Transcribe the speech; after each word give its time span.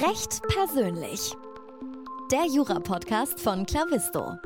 Recht 0.00 0.42
persönlich. 0.48 1.36
Der 2.32 2.46
Jura-Podcast 2.46 3.38
von 3.38 3.64
Clavisto. 3.64 4.36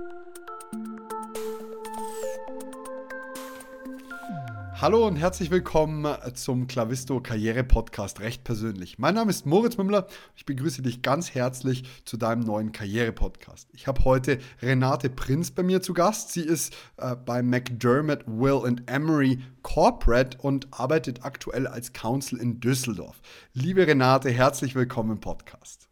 Hallo 4.81 5.09
und 5.09 5.17
herzlich 5.17 5.51
willkommen 5.51 6.07
zum 6.35 6.69
Clavisto 6.69 7.21
Karriere 7.21 7.65
Podcast 7.65 8.21
Recht 8.21 8.45
persönlich. 8.45 8.97
Mein 8.97 9.17
Name 9.17 9.29
ist 9.29 9.45
Moritz 9.45 9.77
Mümmler. 9.77 10.07
Ich 10.37 10.47
begrüße 10.47 10.83
dich 10.83 11.03
ganz 11.03 11.35
herzlich 11.35 11.83
zu 12.05 12.17
deinem 12.17 12.43
neuen 12.43 12.71
Karriere 12.71 13.11
Podcast. 13.11 13.69
Ich 13.73 13.89
habe 13.89 14.05
heute 14.05 14.39
Renate 14.63 15.11
Prinz 15.11 15.51
bei 15.51 15.65
mir 15.65 15.83
zu 15.83 15.95
Gast. 15.95 16.33
Sie 16.33 16.43
ist 16.43 16.77
äh, 16.97 17.17
bei 17.17 17.43
McDermott, 17.43 18.23
Will 18.29 18.65
and 18.65 18.89
Emery 18.89 19.41
Corporate 19.63 20.39
und 20.39 20.69
arbeitet 20.71 21.25
aktuell 21.25 21.67
als 21.67 21.93
Counsel 21.93 22.39
in 22.39 22.61
Düsseldorf. 22.61 23.21
Liebe 23.55 23.85
Renate, 23.85 24.31
herzlich 24.31 24.77
willkommen 24.77 25.11
im 25.11 25.21
Podcast. 25.21 25.89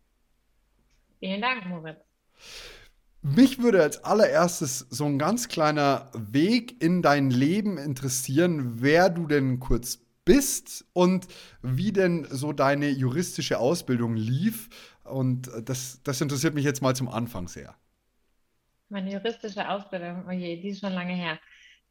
Vielen 1.18 1.40
Dank, 1.40 1.66
Moritz. 1.66 1.98
Mich 3.34 3.58
würde 3.58 3.82
als 3.82 4.04
allererstes 4.04 4.86
so 4.88 5.04
ein 5.04 5.18
ganz 5.18 5.48
kleiner 5.48 6.12
Weg 6.14 6.80
in 6.80 7.02
dein 7.02 7.28
Leben 7.30 7.76
interessieren, 7.76 8.80
wer 8.80 9.10
du 9.10 9.26
denn 9.26 9.58
kurz 9.58 9.98
bist 10.24 10.84
und 10.92 11.26
wie 11.60 11.92
denn 11.92 12.28
so 12.30 12.52
deine 12.52 12.88
juristische 12.88 13.58
Ausbildung 13.58 14.14
lief. 14.14 14.68
Und 15.02 15.50
das, 15.64 16.00
das 16.04 16.20
interessiert 16.20 16.54
mich 16.54 16.64
jetzt 16.64 16.82
mal 16.82 16.94
zum 16.94 17.08
Anfang 17.08 17.48
sehr. 17.48 17.74
Meine 18.90 19.12
juristische 19.12 19.68
Ausbildung, 19.68 20.24
oh 20.28 20.30
je, 20.30 20.60
die 20.60 20.68
ist 20.68 20.78
schon 20.78 20.92
lange 20.92 21.14
her. 21.14 21.40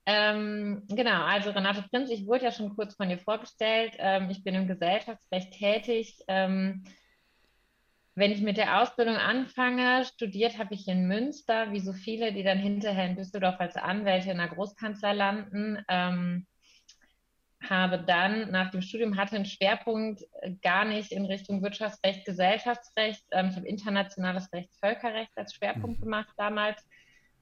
Ähm, 0.05 0.83
genau, 0.87 1.25
also 1.25 1.49
Renate 1.49 1.83
Prinz, 1.89 2.11
ich 2.11 2.25
wurde 2.25 2.45
ja 2.45 2.51
schon 2.53 2.73
kurz 2.77 2.95
von 2.95 3.09
dir 3.09 3.17
vorgestellt. 3.17 3.91
Ähm, 3.97 4.29
ich 4.29 4.41
bin 4.45 4.55
im 4.55 4.67
Gesellschaftsrecht 4.67 5.51
tätig. 5.51 6.17
Ähm, 6.29 6.85
wenn 8.15 8.31
ich 8.31 8.41
mit 8.41 8.55
der 8.57 8.81
Ausbildung 8.81 9.17
anfange, 9.17 10.05
studiert 10.05 10.57
habe 10.57 10.73
ich 10.73 10.87
in 10.87 11.07
Münster, 11.07 11.73
wie 11.73 11.81
so 11.81 11.91
viele, 11.91 12.31
die 12.31 12.43
dann 12.43 12.57
hinterher 12.57 13.07
in 13.07 13.17
Düsseldorf 13.17 13.59
als 13.59 13.75
Anwälte 13.75 14.31
in 14.31 14.37
der 14.37 14.47
Großkanzlei 14.47 15.13
landen. 15.13 15.83
Ähm, 15.89 16.47
habe 17.69 17.99
dann 17.99 18.51
nach 18.51 18.71
dem 18.71 18.81
Studium 18.81 19.17
hatte 19.17 19.35
einen 19.35 19.45
Schwerpunkt 19.45 20.23
gar 20.61 20.85
nicht 20.85 21.11
in 21.11 21.25
Richtung 21.25 21.61
Wirtschaftsrecht, 21.61 22.25
Gesellschaftsrecht. 22.25 23.23
Ähm, 23.31 23.49
ich 23.49 23.55
habe 23.57 23.67
internationales 23.67 24.51
Recht, 24.53 24.69
Völkerrecht 24.79 25.31
als 25.35 25.53
Schwerpunkt 25.53 25.99
mhm. 25.99 26.03
gemacht 26.03 26.33
damals. 26.37 26.81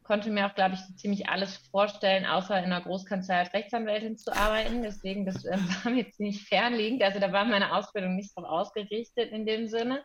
Konnte 0.04 0.32
mir 0.32 0.48
auch, 0.48 0.56
glaube 0.56 0.76
ich, 0.76 0.82
so 0.82 0.94
ziemlich 0.96 1.30
alles 1.30 1.58
vorstellen, 1.72 2.26
außer 2.26 2.58
in 2.58 2.66
einer 2.66 2.82
Großkanzlei 2.82 3.40
als 3.40 3.54
Rechtsanwältin 3.54 4.18
zu 4.18 4.36
arbeiten. 4.36 4.82
Deswegen, 4.82 5.26
das 5.26 5.46
äh, 5.46 5.58
war 5.84 5.92
mir 5.92 6.10
ziemlich 6.10 6.44
fernliegend. 6.46 7.04
Also 7.04 7.20
da 7.20 7.32
war 7.32 7.46
meine 7.46 7.74
Ausbildung 7.76 8.16
nicht 8.16 8.36
darauf 8.36 8.50
ausgerichtet 8.50 9.32
in 9.32 9.46
dem 9.46 9.68
Sinne. 9.68 10.04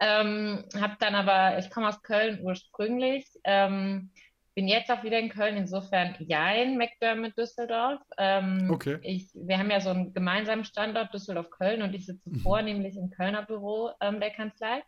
Ähm, 0.00 0.64
habe 0.80 0.96
dann 0.98 1.14
aber, 1.14 1.58
ich 1.58 1.70
komme 1.70 1.88
aus 1.88 2.02
Köln 2.02 2.40
ursprünglich, 2.42 3.26
ähm, 3.44 4.10
bin 4.54 4.68
jetzt 4.68 4.90
auch 4.90 5.02
wieder 5.02 5.18
in 5.18 5.30
Köln, 5.30 5.56
insofern 5.56 6.14
ja 6.20 6.52
in 6.54 6.76
McDermott 6.78 7.36
Düsseldorf. 7.36 8.00
Ähm, 8.18 8.70
okay. 8.72 8.98
Ich, 9.02 9.30
wir 9.34 9.58
haben 9.58 9.70
ja 9.70 9.80
so 9.80 9.90
einen 9.90 10.14
gemeinsamen 10.14 10.64
Standort 10.64 11.12
Düsseldorf-Köln 11.12 11.82
und 11.82 11.94
ich 11.94 12.06
sitze 12.06 12.30
mhm. 12.30 12.40
vornehmlich 12.40 12.96
im 12.96 13.10
Kölner 13.10 13.42
Büro 13.44 13.90
ähm, 14.00 14.20
der 14.20 14.30
Kanzlei. 14.30 14.82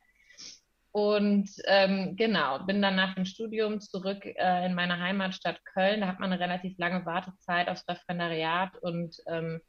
Und 0.93 1.51
ähm, 1.67 2.17
genau, 2.17 2.61
bin 2.61 2.81
dann 2.81 2.97
nach 2.97 3.17
dem 3.17 3.27
Studium 3.27 3.81
zurück 3.81 4.25
äh, 4.25 4.65
in 4.65 4.75
meine 4.75 4.99
Heimatstadt 4.99 5.63
Köln. 5.65 6.01
Da 6.01 6.07
hat 6.07 6.21
man 6.21 6.33
eine 6.33 6.41
relativ 6.41 6.79
lange 6.79 7.05
Wartezeit 7.05 7.69
aufs 7.69 7.87
Referendariat 7.87 8.79
und 8.81 9.17
ähm, 9.27 9.61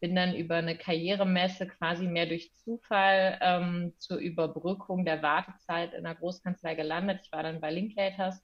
bin 0.00 0.14
dann 0.14 0.34
über 0.34 0.56
eine 0.56 0.76
Karrieremesse 0.76 1.66
quasi 1.66 2.06
mehr 2.06 2.26
durch 2.26 2.52
Zufall 2.54 3.38
ähm, 3.40 3.94
zur 3.98 4.18
Überbrückung 4.18 5.04
der 5.04 5.22
Wartezeit 5.22 5.94
in 5.94 6.04
der 6.04 6.14
Großkanzlei 6.14 6.74
gelandet. 6.74 7.20
Ich 7.24 7.32
war 7.32 7.42
dann 7.42 7.60
bei 7.60 7.70
Linklaters, 7.70 8.42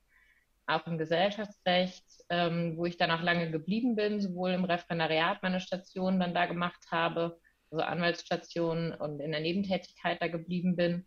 auch 0.66 0.86
im 0.86 0.98
Gesellschaftsrecht, 0.98 2.04
ähm, 2.30 2.76
wo 2.76 2.86
ich 2.86 2.96
dann 2.96 3.10
auch 3.10 3.22
lange 3.22 3.50
geblieben 3.50 3.96
bin, 3.96 4.20
sowohl 4.20 4.50
im 4.52 4.64
Referendariat 4.64 5.42
meine 5.42 5.60
Station 5.60 6.20
dann 6.20 6.34
da 6.34 6.46
gemacht 6.46 6.86
habe, 6.90 7.38
also 7.70 7.82
Anwaltsstation 7.82 8.92
und 8.92 9.20
in 9.20 9.32
der 9.32 9.40
Nebentätigkeit 9.40 10.20
da 10.20 10.28
geblieben 10.28 10.76
bin. 10.76 11.06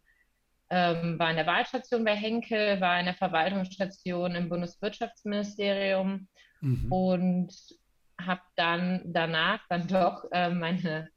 Ähm, 0.70 1.20
war 1.20 1.30
in 1.30 1.36
der 1.36 1.46
Wahlstation 1.46 2.04
bei 2.04 2.16
Henkel, 2.16 2.82
war 2.82 3.00
in 3.00 3.06
der 3.06 3.14
Verwaltungsstation 3.14 4.36
im 4.36 4.50
Bundeswirtschaftsministerium 4.50 6.28
mhm. 6.62 6.92
und 6.92 7.54
habe 8.20 8.42
dann 8.56 9.02
danach 9.06 9.60
dann 9.70 9.88
doch 9.88 10.26
äh, 10.32 10.50
meine, 10.50 11.10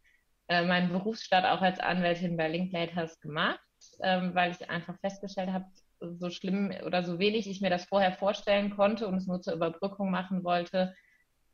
äh, 0.48 0.64
meinen 0.64 0.90
Berufsstart 0.90 1.44
auch 1.44 1.62
als 1.62 1.80
Anwältin 1.80 2.36
bei 2.36 2.48
Linklaters 2.48 3.20
gemacht, 3.20 3.60
ähm, 4.02 4.34
weil 4.34 4.52
ich 4.52 4.70
einfach 4.70 4.98
festgestellt 5.00 5.50
habe, 5.50 5.66
so 6.00 6.30
schlimm 6.30 6.72
oder 6.86 7.02
so 7.02 7.18
wenig 7.18 7.48
ich 7.48 7.60
mir 7.60 7.70
das 7.70 7.84
vorher 7.86 8.12
vorstellen 8.12 8.70
konnte 8.70 9.08
und 9.08 9.16
es 9.16 9.26
nur 9.26 9.40
zur 9.40 9.54
Überbrückung 9.54 10.10
machen 10.10 10.44
wollte, 10.44 10.94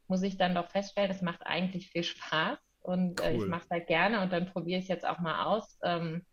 muss 0.07 0.23
ich 0.23 0.37
dann 0.37 0.55
doch 0.55 0.69
feststellen, 0.69 1.11
es 1.11 1.23
macht 1.23 1.47
eigentlich 1.47 1.89
viel 1.89 2.05
Spaß 2.05 2.59
und 2.81 3.21
cool. 3.21 3.27
äh, 3.27 3.37
ich 3.37 3.47
mache 3.47 3.65
es 3.65 3.71
halt 3.71 3.87
gerne 3.87 4.21
und 4.21 4.33
dann 4.33 4.53
probiere 4.53 4.79
ich 4.79 4.85
es 4.85 4.89
jetzt 4.91 5.07
auch 5.07 5.19
mal 5.19 5.45
aus. 5.45 5.79
Ähm, 5.83 6.25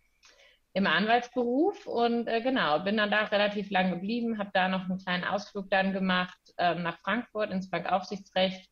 im 0.73 0.87
Anwaltsberuf 0.87 1.85
und 1.85 2.27
äh, 2.27 2.41
genau, 2.41 2.79
bin 2.79 2.97
dann 2.97 3.11
da 3.11 3.25
relativ 3.25 3.69
lang 3.71 3.91
geblieben, 3.91 4.37
habe 4.37 4.51
da 4.53 4.69
noch 4.69 4.89
einen 4.89 4.99
kleinen 4.99 5.25
Ausflug 5.25 5.69
dann 5.69 5.91
gemacht 5.91 6.39
ähm, 6.57 6.83
nach 6.83 6.99
Frankfurt 6.99 7.51
ins 7.51 7.69
Bankaufsichtsrecht 7.69 8.70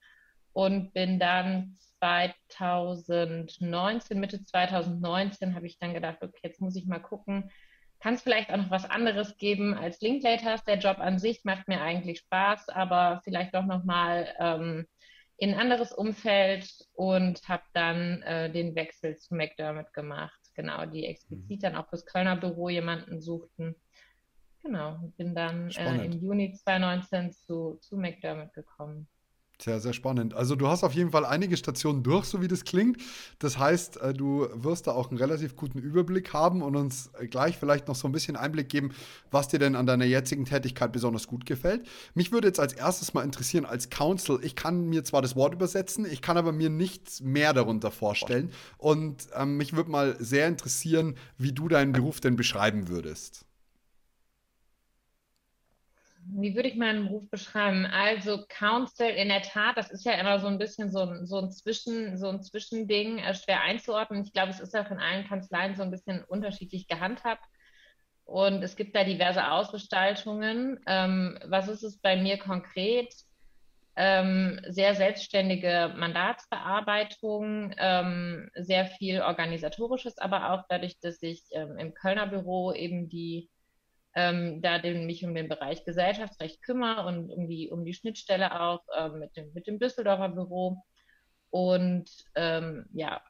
und 0.54 0.94
bin 0.94 1.20
dann 1.20 1.78
2019, 2.00 4.20
Mitte 4.20 4.44
2019 4.44 5.56
habe 5.56 5.68
ich 5.68 5.80
dann 5.80 5.94
gedacht, 5.94 6.18
okay, 6.22 6.40
jetzt 6.44 6.62
muss 6.62 6.76
ich 6.76 6.86
mal 6.86 7.00
gucken, 7.00 7.50
kann 8.00 8.14
es 8.14 8.22
vielleicht 8.22 8.52
auch 8.52 8.58
noch 8.58 8.72
was 8.72 8.90
anderes 8.90 9.38
geben 9.38 9.74
als 9.74 10.00
Linklaters. 10.02 10.64
Der 10.64 10.78
Job 10.78 11.00
an 11.00 11.20
sich 11.20 11.44
macht 11.44 11.68
mir 11.68 11.82
eigentlich 11.82 12.20
Spaß, 12.20 12.70
aber 12.70 13.22
vielleicht 13.24 13.54
doch 13.54 13.66
nochmal 13.66 14.34
ähm, 14.40 14.88
in 15.38 15.54
ein 15.54 15.60
anderes 15.60 15.92
Umfeld 15.92 16.70
und 16.94 17.48
habe 17.48 17.64
dann 17.74 18.22
äh, 18.22 18.52
den 18.52 18.76
Wechsel 18.76 19.18
zu 19.18 19.36
McDermott 19.36 19.94
gemacht. 19.94 20.40
Genau, 20.56 20.86
die 20.86 21.06
explizit 21.06 21.58
mhm. 21.58 21.62
dann 21.62 21.76
auch 21.76 21.90
fürs 21.90 22.06
Kölner 22.06 22.36
Büro 22.36 22.70
jemanden 22.70 23.22
suchten. 23.22 23.76
Genau, 24.62 25.00
bin 25.18 25.36
dann 25.36 25.72
äh, 25.72 26.06
im 26.06 26.12
Juni 26.12 26.54
2019 26.54 27.32
zu, 27.32 27.78
zu 27.82 27.98
McDermott 27.98 28.54
gekommen. 28.54 29.08
Sehr, 29.62 29.82
sehr 29.82 29.92
spannend. 29.92 30.34
Also 30.36 30.56
du 30.56 30.70
hast 30.70 30.86
auf 30.86 30.94
jeden 30.94 31.12
Fall 31.12 31.26
einige 31.26 31.58
Stationen 31.58 32.02
durch, 32.02 32.24
so 32.24 32.42
wie 32.42 32.48
das 32.48 32.64
klingt. 32.64 32.96
Das 33.40 33.60
heißt, 33.60 33.98
äh, 33.98 34.14
du 34.14 34.48
wirst 34.54 34.88
da 34.88 34.94
auch 34.94 35.10
einen 35.10 35.18
relativ 35.18 35.58
guten 35.58 35.80
Überblick 35.80 36.32
haben 36.32 36.62
und 36.62 36.78
uns 36.78 37.12
gleich 37.30 37.58
vielleicht 37.58 37.90
noch 37.90 37.96
so 37.96 38.08
ein 38.08 38.14
bisschen 38.14 38.38
Einblick 38.38 38.70
geben, 38.70 38.94
was 39.32 39.50
dir 39.50 39.60
denn 39.60 39.76
an 39.76 39.86
deiner 39.86 40.06
jetzigen 40.06 40.46
Tätigkeit 40.46 40.94
besonders 40.94 41.28
gut 41.28 41.46
gefällt. 41.46 41.86
Mich 42.14 42.32
würde 42.32 42.48
jetzt 42.48 42.62
als 42.62 42.72
erstes 42.72 43.14
mal 43.14 43.24
interessieren, 43.26 43.66
als 43.66 43.90
Counsel, 43.90 44.40
ich 44.44 44.56
kann 44.56 44.86
mir 44.88 45.04
zwar 45.04 45.22
das 45.22 45.36
Wort 45.36 45.54
übersetzen, 45.54 46.06
ich 46.10 46.22
kann 46.22 46.38
aber 46.38 46.54
mir 46.54 46.70
nichts 46.70 47.20
mehr 47.20 47.52
darunter 47.52 47.92
vorstellen. 47.92 48.54
Und 48.78 49.28
ähm, 49.36 49.58
mich 49.58 49.74
würde 49.74 49.92
mal 49.92 50.16
sehr 50.20 50.48
interessieren, 50.48 51.16
wie 51.38 51.52
du 51.52 51.68
deinen 51.68 51.92
Beruf 51.92 52.22
denn 52.22 52.38
beschreiben 52.38 52.88
würdest 52.88 53.49
wie 56.32 56.56
würde 56.56 56.70
ich 56.70 56.76
meinen 56.76 57.08
Beruf 57.08 57.30
beschreiben? 57.30 57.86
Also 57.86 58.46
Counsel 58.48 59.10
in 59.10 59.30
der 59.30 59.42
Tat, 59.42 59.78
das 59.78 59.90
ist 59.90 60.06
ja 60.06 60.14
immer 60.14 60.40
so 60.40 60.48
ein 60.48 60.58
bisschen 60.58 60.92
so 60.92 61.00
ein, 61.00 61.26
so 61.26 61.38
ein, 61.38 61.52
Zwischen, 61.52 62.18
so 62.18 62.30
ein 62.30 62.42
Zwischending, 62.42 63.20
äh, 63.20 63.34
schwer 63.34 63.62
einzuordnen. 63.62 64.24
Ich 64.24 64.34
glaube, 64.34 64.52
es 64.52 64.60
ist 64.60 64.76
auch 64.76 64.90
in 64.92 65.00
allen 65.00 65.28
Kanzleien 65.28 65.76
so 65.76 65.84
ein 65.84 65.92
bisschen 65.92 66.24
unterschiedlich 66.24 66.88
gehandhabt. 66.88 67.44
Und 68.26 68.62
es 68.62 68.76
gibt 68.76 68.96
da 68.96 69.04
diverse 69.04 69.52
Ausgestaltungen. 69.52 70.80
Ähm, 70.86 71.40
was 71.46 71.68
ist 71.68 71.84
es 71.84 71.98
bei 71.98 72.16
mir 72.16 72.38
konkret? 72.38 73.14
Ähm, 73.96 74.62
sehr 74.68 74.96
selbstständige 74.96 75.94
Mandatsbearbeitung, 75.98 77.74
ähm, 77.78 78.50
sehr 78.54 78.86
viel 78.86 79.22
organisatorisches, 79.22 80.20
aber 80.20 80.52
auch 80.52 80.64
dadurch, 80.70 81.00
dass 81.02 81.22
ich 81.22 81.44
ähm, 81.52 81.78
im 81.78 81.94
Kölner 81.94 82.28
Büro 82.28 82.72
eben 82.72 83.10
die 83.10 83.50
ähm, 84.16 84.62
da 84.62 84.80
den, 84.80 85.06
mich 85.06 85.24
um 85.24 85.34
den 85.34 85.50
Bereich 85.50 85.86
Gesellschaftsrecht 85.86 86.62
kümmere 86.64 87.06
und 87.08 87.30
um 87.30 87.48
die, 87.48 87.70
um 87.70 87.86
die 87.86 87.94
Schnittstelle 87.94 88.60
auch 88.60 88.82
ähm, 88.98 89.20
mit, 89.20 89.36
dem, 89.36 89.54
mit 89.54 89.68
dem 89.68 89.80
Düsseldorfer 89.80 90.30
Büro. 90.30 90.84
Und 91.52 92.10
ähm, 92.36 92.86
ja, 92.94 93.22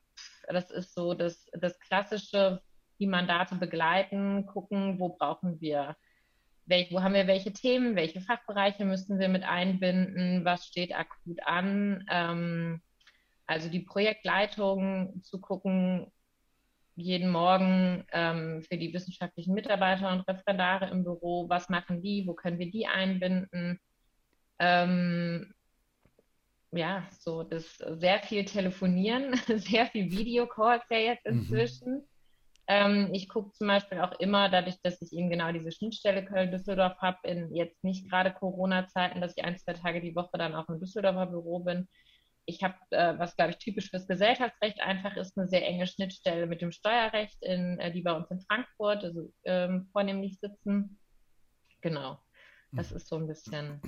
das 0.47 0.71
ist 0.71 0.93
so 0.93 1.13
das, 1.13 1.49
das 1.53 1.79
klassische, 1.79 2.61
die 2.99 3.07
Mandate 3.07 3.55
begleiten, 3.55 4.45
gucken, 4.45 4.99
wo 4.99 5.09
brauchen 5.09 5.59
wir, 5.61 5.95
welch, 6.65 6.91
wo 6.91 7.01
haben 7.01 7.13
wir 7.13 7.27
welche 7.27 7.53
Themen, 7.53 7.95
welche 7.95 8.21
Fachbereiche 8.21 8.85
müssen 8.85 9.19
wir 9.19 9.29
mit 9.29 9.43
einbinden, 9.43 10.45
was 10.45 10.65
steht 10.65 10.93
akut 10.93 11.39
an. 11.45 12.05
Ähm, 12.09 12.81
also 13.47 13.69
die 13.69 13.79
Projektleitung 13.79 15.21
zu 15.23 15.41
gucken, 15.41 16.11
jeden 16.99 17.29
Morgen 17.29 18.05
ähm, 18.11 18.63
für 18.63 18.77
die 18.77 18.93
wissenschaftlichen 18.93 19.53
Mitarbeiter 19.53 20.11
und 20.11 20.27
Referendare 20.27 20.89
im 20.89 21.03
Büro, 21.03 21.49
was 21.49 21.69
machen 21.69 22.01
die, 22.01 22.25
wo 22.27 22.33
können 22.33 22.59
wir 22.59 22.69
die 22.69 22.87
einbinden. 22.87 23.79
Ähm, 24.59 25.53
ja, 26.71 27.07
so 27.19 27.43
das 27.43 27.77
sehr 27.77 28.19
viel 28.19 28.45
telefonieren, 28.45 29.33
sehr 29.57 29.87
viel 29.87 30.11
Videocalls 30.11 30.83
ja 30.89 30.97
jetzt 30.97 31.25
mhm. 31.25 31.39
inzwischen. 31.39 31.93
Mhm. 31.93 32.03
Ähm, 32.67 33.09
ich 33.13 33.27
gucke 33.27 33.51
zum 33.53 33.67
Beispiel 33.67 33.99
auch 33.99 34.11
immer, 34.19 34.47
dadurch, 34.47 34.79
dass 34.83 35.01
ich 35.01 35.11
eben 35.11 35.31
genau 35.31 35.51
diese 35.51 35.71
Schnittstelle 35.71 36.23
Köln-Düsseldorf 36.23 36.97
habe, 36.99 37.17
in 37.23 37.53
jetzt 37.55 37.83
nicht 37.83 38.07
gerade 38.07 38.31
Corona-Zeiten, 38.31 39.21
dass 39.21 39.35
ich 39.35 39.43
ein, 39.43 39.57
zwei 39.57 39.73
Tage 39.73 40.01
die 40.01 40.15
Woche 40.15 40.37
dann 40.37 40.53
auch 40.53 40.69
im 40.69 40.79
Düsseldorfer 40.79 41.25
Büro 41.25 41.59
bin. 41.59 41.87
Ich 42.45 42.63
habe, 42.63 42.75
äh, 42.91 43.17
was 43.19 43.35
glaube 43.35 43.51
ich 43.51 43.57
typisch 43.57 43.89
fürs 43.89 44.07
Gesellschaftsrecht 44.07 44.81
einfach 44.81 45.15
ist, 45.17 45.37
eine 45.37 45.47
sehr 45.47 45.65
enge 45.67 45.85
Schnittstelle 45.87 46.47
mit 46.47 46.61
dem 46.61 46.71
Steuerrecht, 46.71 47.37
in, 47.41 47.79
äh, 47.79 47.91
die 47.91 48.01
bei 48.01 48.13
uns 48.13 48.29
in 48.31 48.41
Frankfurt 48.41 49.03
also, 49.03 49.31
ähm, 49.43 49.89
vornehmlich 49.91 50.39
sitzen. 50.39 50.99
Genau. 51.81 52.19
Das 52.71 52.91
ist 52.91 53.07
so 53.07 53.15
ein 53.15 53.25
bisschen. 53.25 53.81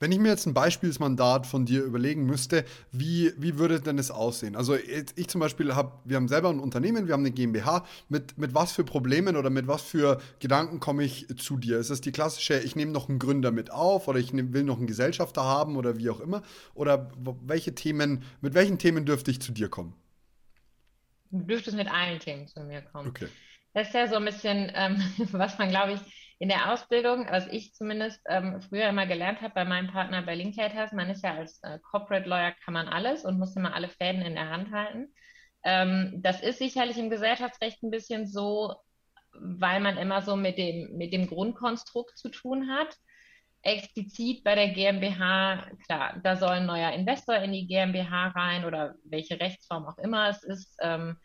Wenn 0.00 0.12
ich 0.12 0.18
mir 0.18 0.28
jetzt 0.28 0.46
ein 0.46 0.52
Beispielsmandat 0.52 1.46
von 1.46 1.64
dir 1.64 1.82
überlegen 1.82 2.26
müsste, 2.26 2.64
wie, 2.92 3.32
wie 3.38 3.58
würde 3.58 3.80
denn 3.80 3.98
es 3.98 4.10
aussehen? 4.10 4.54
Also 4.54 4.76
ich 4.76 5.28
zum 5.28 5.40
Beispiel 5.40 5.74
habe, 5.74 5.92
wir 6.04 6.16
haben 6.16 6.28
selber 6.28 6.50
ein 6.50 6.60
Unternehmen, 6.60 7.06
wir 7.06 7.14
haben 7.14 7.22
eine 7.22 7.30
GmbH. 7.30 7.86
Mit, 8.10 8.36
mit 8.36 8.54
was 8.54 8.72
für 8.72 8.84
Problemen 8.84 9.36
oder 9.36 9.48
mit 9.48 9.66
was 9.66 9.80
für 9.80 10.20
Gedanken 10.40 10.78
komme 10.78 11.04
ich 11.04 11.26
zu 11.38 11.56
dir? 11.56 11.78
Ist 11.78 11.88
es 11.88 12.02
die 12.02 12.12
klassische, 12.12 12.58
ich 12.60 12.76
nehme 12.76 12.92
noch 12.92 13.08
einen 13.08 13.18
Gründer 13.18 13.50
mit 13.50 13.70
auf 13.70 14.08
oder 14.08 14.18
ich 14.18 14.32
nehm, 14.34 14.52
will 14.52 14.62
noch 14.62 14.76
einen 14.76 14.86
Gesellschafter 14.86 15.42
haben 15.44 15.76
oder 15.76 15.96
wie 15.96 16.10
auch 16.10 16.20
immer? 16.20 16.42
Oder 16.74 17.10
welche 17.46 17.74
Themen, 17.74 18.24
mit 18.42 18.52
welchen 18.52 18.78
Themen 18.78 19.06
dürfte 19.06 19.30
ich 19.30 19.40
zu 19.40 19.52
dir 19.52 19.70
kommen? 19.70 19.94
Du 21.30 21.40
dürftest 21.40 21.76
mit 21.76 21.90
allen 21.90 22.18
Themen 22.18 22.46
zu 22.46 22.60
mir 22.60 22.82
kommen. 22.82 23.08
Okay. 23.08 23.28
Das 23.72 23.88
ist 23.88 23.94
ja 23.94 24.06
so 24.06 24.16
ein 24.16 24.24
bisschen, 24.26 24.70
ähm, 24.74 25.02
was 25.32 25.58
man, 25.58 25.70
glaube 25.70 25.92
ich, 25.94 26.27
in 26.38 26.48
der 26.48 26.72
Ausbildung, 26.72 27.26
was 27.28 27.48
ich 27.48 27.74
zumindest 27.74 28.20
ähm, 28.28 28.60
früher 28.60 28.88
immer 28.88 29.06
gelernt 29.06 29.40
habe 29.40 29.54
bei 29.54 29.64
meinem 29.64 29.88
Partner 29.88 30.22
bei 30.22 30.36
Linklaters, 30.36 30.92
man 30.92 31.10
ist 31.10 31.24
ja 31.24 31.34
als 31.34 31.60
äh, 31.62 31.78
Corporate 31.80 32.28
Lawyer 32.28 32.52
kann 32.64 32.74
man 32.74 32.88
alles 32.88 33.24
und 33.24 33.38
muss 33.38 33.56
immer 33.56 33.74
alle 33.74 33.88
Fäden 33.88 34.22
in 34.22 34.34
der 34.34 34.48
Hand 34.48 34.70
halten. 34.70 35.12
Ähm, 35.64 36.20
das 36.22 36.40
ist 36.40 36.58
sicherlich 36.58 36.96
im 36.96 37.10
Gesellschaftsrecht 37.10 37.82
ein 37.82 37.90
bisschen 37.90 38.28
so, 38.28 38.76
weil 39.32 39.80
man 39.80 39.96
immer 39.98 40.22
so 40.22 40.36
mit 40.36 40.58
dem, 40.58 40.96
mit 40.96 41.12
dem 41.12 41.26
Grundkonstrukt 41.26 42.16
zu 42.16 42.28
tun 42.28 42.70
hat. 42.70 42.94
Explizit 43.62 44.44
bei 44.44 44.54
der 44.54 44.68
GmbH, 44.68 45.68
klar, 45.86 46.20
da 46.22 46.36
soll 46.36 46.50
ein 46.50 46.66
neuer 46.66 46.92
Investor 46.92 47.34
in 47.36 47.52
die 47.52 47.66
GmbH 47.66 48.28
rein 48.28 48.64
oder 48.64 48.94
welche 49.02 49.40
Rechtsform 49.40 49.86
auch 49.86 49.98
immer 49.98 50.28
es 50.28 50.44
ist. 50.44 50.76
Ähm, 50.80 51.16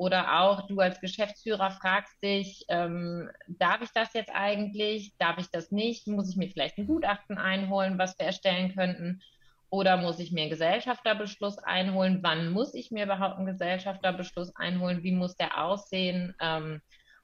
oder 0.00 0.40
auch 0.40 0.66
du 0.66 0.80
als 0.80 0.98
Geschäftsführer 1.02 1.72
fragst 1.72 2.22
dich, 2.22 2.64
ähm, 2.70 3.28
darf 3.48 3.82
ich 3.82 3.90
das 3.90 4.14
jetzt 4.14 4.30
eigentlich? 4.34 5.12
Darf 5.18 5.36
ich 5.36 5.50
das 5.50 5.72
nicht? 5.72 6.06
Muss 6.06 6.30
ich 6.30 6.36
mir 6.36 6.48
vielleicht 6.48 6.78
ein 6.78 6.86
Gutachten 6.86 7.36
einholen, 7.36 7.98
was 7.98 8.18
wir 8.18 8.24
erstellen 8.24 8.74
könnten? 8.74 9.20
Oder 9.68 9.98
muss 9.98 10.18
ich 10.18 10.32
mir 10.32 10.40
einen 10.40 10.50
Gesellschafterbeschluss 10.50 11.58
einholen? 11.58 12.20
Wann 12.22 12.50
muss 12.50 12.72
ich 12.72 12.90
mir 12.90 13.04
überhaupt 13.04 13.36
einen 13.36 13.44
Gesellschafterbeschluss 13.44 14.56
einholen? 14.56 15.02
Wie 15.02 15.12
muss 15.12 15.36
der 15.36 15.62
aussehen? 15.62 16.34
Ähm, 16.40 16.80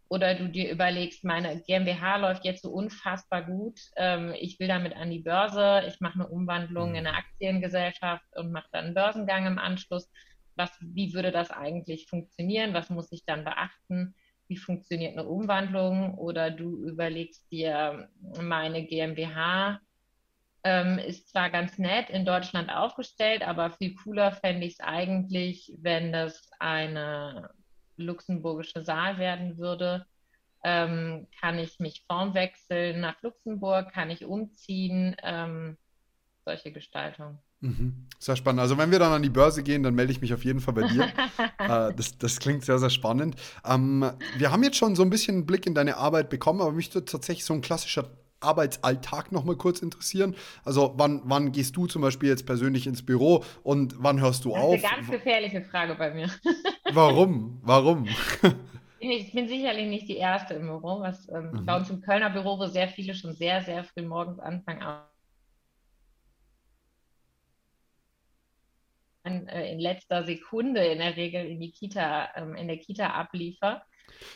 oder 0.08 0.34
du 0.34 0.46
dir 0.50 0.70
überlegst, 0.70 1.24
meine 1.24 1.58
GmbH 1.62 2.16
läuft 2.16 2.44
jetzt 2.44 2.60
so 2.60 2.68
unfassbar 2.68 3.42
gut. 3.42 3.80
Ähm, 3.96 4.34
ich 4.38 4.60
will 4.60 4.68
damit 4.68 4.94
an 4.94 5.10
die 5.10 5.20
Börse. 5.20 5.82
Ich 5.88 6.02
mache 6.02 6.16
eine 6.16 6.28
Umwandlung 6.28 6.90
in 6.90 7.06
eine 7.06 7.16
Aktiengesellschaft 7.16 8.36
und 8.36 8.52
mache 8.52 8.68
dann 8.70 8.84
einen 8.84 8.94
Börsengang 8.94 9.46
im 9.46 9.58
Anschluss 9.58 10.10
was, 10.56 10.70
wie 10.80 11.14
würde 11.14 11.32
das 11.32 11.50
eigentlich 11.50 12.08
funktionieren? 12.08 12.74
Was 12.74 12.90
muss 12.90 13.12
ich 13.12 13.24
dann 13.24 13.44
beachten? 13.44 14.14
Wie 14.48 14.56
funktioniert 14.56 15.12
eine 15.12 15.28
Umwandlung? 15.28 16.14
Oder 16.14 16.50
du 16.50 16.86
überlegst 16.86 17.50
dir, 17.50 18.08
meine 18.40 18.84
GmbH 18.84 19.80
ähm, 20.64 20.98
ist 20.98 21.28
zwar 21.28 21.50
ganz 21.50 21.78
nett 21.78 22.10
in 22.10 22.24
Deutschland 22.24 22.70
aufgestellt, 22.70 23.42
aber 23.42 23.70
viel 23.70 23.94
cooler 23.94 24.32
fände 24.32 24.66
ich 24.66 24.74
es 24.74 24.80
eigentlich, 24.80 25.72
wenn 25.78 26.12
das 26.12 26.50
eine 26.58 27.50
luxemburgische 27.96 28.82
Saal 28.82 29.18
werden 29.18 29.58
würde. 29.58 30.06
Ähm, 30.64 31.28
kann 31.40 31.58
ich 31.58 31.78
mich 31.78 32.04
formwechseln 32.08 33.00
nach 33.00 33.22
Luxemburg? 33.22 33.92
Kann 33.92 34.10
ich 34.10 34.24
umziehen? 34.24 35.14
Ähm, 35.22 35.78
solche 36.44 36.72
Gestaltung. 36.72 37.38
Mhm. 37.60 38.06
Sehr 38.18 38.36
spannend. 38.36 38.60
Also 38.60 38.78
wenn 38.78 38.90
wir 38.90 38.98
dann 38.98 39.12
an 39.12 39.22
die 39.22 39.30
Börse 39.30 39.62
gehen, 39.62 39.82
dann 39.82 39.94
melde 39.94 40.12
ich 40.12 40.20
mich 40.20 40.32
auf 40.32 40.44
jeden 40.44 40.60
Fall 40.60 40.74
bei 40.74 40.82
dir. 40.82 41.04
äh, 41.58 41.94
das, 41.94 42.18
das, 42.18 42.38
klingt 42.38 42.64
sehr, 42.64 42.78
sehr 42.78 42.90
spannend. 42.90 43.36
Ähm, 43.64 44.10
wir 44.36 44.52
haben 44.52 44.62
jetzt 44.62 44.76
schon 44.76 44.94
so 44.94 45.02
ein 45.02 45.10
bisschen 45.10 45.36
einen 45.36 45.46
Blick 45.46 45.66
in 45.66 45.74
deine 45.74 45.96
Arbeit 45.96 46.28
bekommen, 46.28 46.60
aber 46.60 46.72
mich 46.72 46.94
würde 46.94 47.06
tatsächlich 47.06 47.44
so 47.44 47.54
ein 47.54 47.60
klassischer 47.60 48.10
Arbeitsalltag 48.40 49.32
noch 49.32 49.44
mal 49.44 49.56
kurz 49.56 49.80
interessieren. 49.80 50.34
Also 50.64 50.94
wann, 50.96 51.22
wann 51.24 51.52
gehst 51.52 51.76
du 51.76 51.86
zum 51.86 52.02
Beispiel 52.02 52.28
jetzt 52.28 52.46
persönlich 52.46 52.86
ins 52.86 53.04
Büro 53.04 53.44
und 53.62 53.94
wann 53.98 54.20
hörst 54.20 54.44
du 54.44 54.50
das 54.50 54.58
auf? 54.58 54.74
Das 54.74 54.82
ist 54.82 54.86
eine 54.86 54.96
ganz 54.96 55.10
gefährliche 55.10 55.62
Frage 55.62 55.94
bei 55.94 56.12
mir. 56.12 56.30
Warum? 56.92 57.60
Warum? 57.62 58.06
Ich 58.98 59.32
bin 59.32 59.48
sicherlich 59.48 59.88
nicht 59.88 60.08
die 60.08 60.16
Erste 60.16 60.54
im 60.54 60.66
Büro, 60.66 61.00
was 61.00 61.28
ähm, 61.28 61.50
mhm. 61.52 61.66
bei 61.66 61.76
uns 61.76 61.90
im 61.90 62.00
Kölner 62.00 62.30
Büro, 62.30 62.58
wo 62.58 62.66
sehr 62.66 62.88
viele 62.88 63.14
schon 63.14 63.34
sehr, 63.34 63.62
sehr 63.62 63.84
früh 63.84 64.02
morgens 64.02 64.38
anfangen, 64.38 64.82
äh, 69.48 69.72
in 69.72 69.78
letzter 69.78 70.24
Sekunde 70.24 70.84
in 70.84 70.98
der 70.98 71.16
Regel 71.16 71.44
in 71.46 71.60
die 71.60 71.70
Kita, 71.70 72.28
ähm, 72.36 72.54
in 72.54 72.68
der 72.68 72.78
Kita 72.78 73.08
abliefer. 73.08 73.82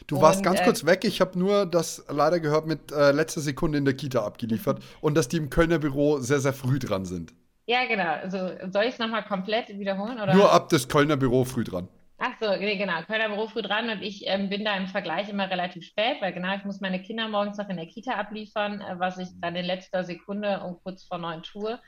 Du 0.06 0.16
und, 0.16 0.22
warst 0.22 0.42
ganz 0.42 0.60
äh, 0.60 0.64
kurz 0.64 0.84
weg. 0.84 1.04
Ich 1.04 1.20
habe 1.20 1.38
nur 1.38 1.66
das 1.66 2.04
leider 2.08 2.40
gehört 2.40 2.66
mit 2.66 2.92
äh, 2.92 3.12
letzter 3.12 3.40
Sekunde 3.40 3.78
in 3.78 3.84
der 3.84 3.94
Kita 3.94 4.24
abgeliefert 4.24 4.78
mhm. 4.78 4.84
und 5.00 5.14
dass 5.16 5.28
die 5.28 5.36
im 5.36 5.50
Kölner 5.50 5.78
Büro 5.78 6.18
sehr, 6.18 6.40
sehr 6.40 6.52
früh 6.52 6.78
dran 6.78 7.04
sind. 7.04 7.32
Ja, 7.66 7.86
genau. 7.86 8.04
Also 8.04 8.38
soll 8.72 8.84
ich 8.84 8.94
es 8.94 8.98
nochmal 8.98 9.24
komplett 9.24 9.68
wiederholen? 9.68 10.20
Oder? 10.20 10.34
Nur 10.34 10.52
ab 10.52 10.68
das 10.70 10.88
Kölner 10.88 11.16
Büro 11.16 11.44
früh 11.44 11.64
dran. 11.64 11.88
Ach 12.18 12.32
so, 12.40 12.54
nee, 12.56 12.76
genau. 12.76 13.00
Kölner 13.06 13.28
Büro 13.28 13.46
früh 13.46 13.62
dran 13.62 13.88
und 13.88 14.02
ich 14.02 14.24
ähm, 14.26 14.50
bin 14.50 14.64
da 14.64 14.76
im 14.76 14.88
Vergleich 14.88 15.28
immer 15.28 15.48
relativ 15.48 15.84
spät, 15.84 16.16
weil 16.20 16.32
genau, 16.32 16.54
ich 16.54 16.64
muss 16.64 16.80
meine 16.80 17.00
Kinder 17.00 17.28
morgens 17.28 17.56
noch 17.56 17.68
in 17.68 17.76
der 17.76 17.86
Kita 17.86 18.12
abliefern, 18.12 18.80
äh, 18.80 18.98
was 18.98 19.18
ich 19.18 19.28
dann 19.40 19.56
in 19.56 19.64
letzter 19.64 20.04
Sekunde 20.04 20.60
um 20.60 20.78
kurz 20.82 21.04
vor 21.04 21.18
neun 21.18 21.42
tue 21.42 21.78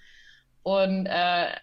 und 0.62 1.06
äh, 1.06 1.56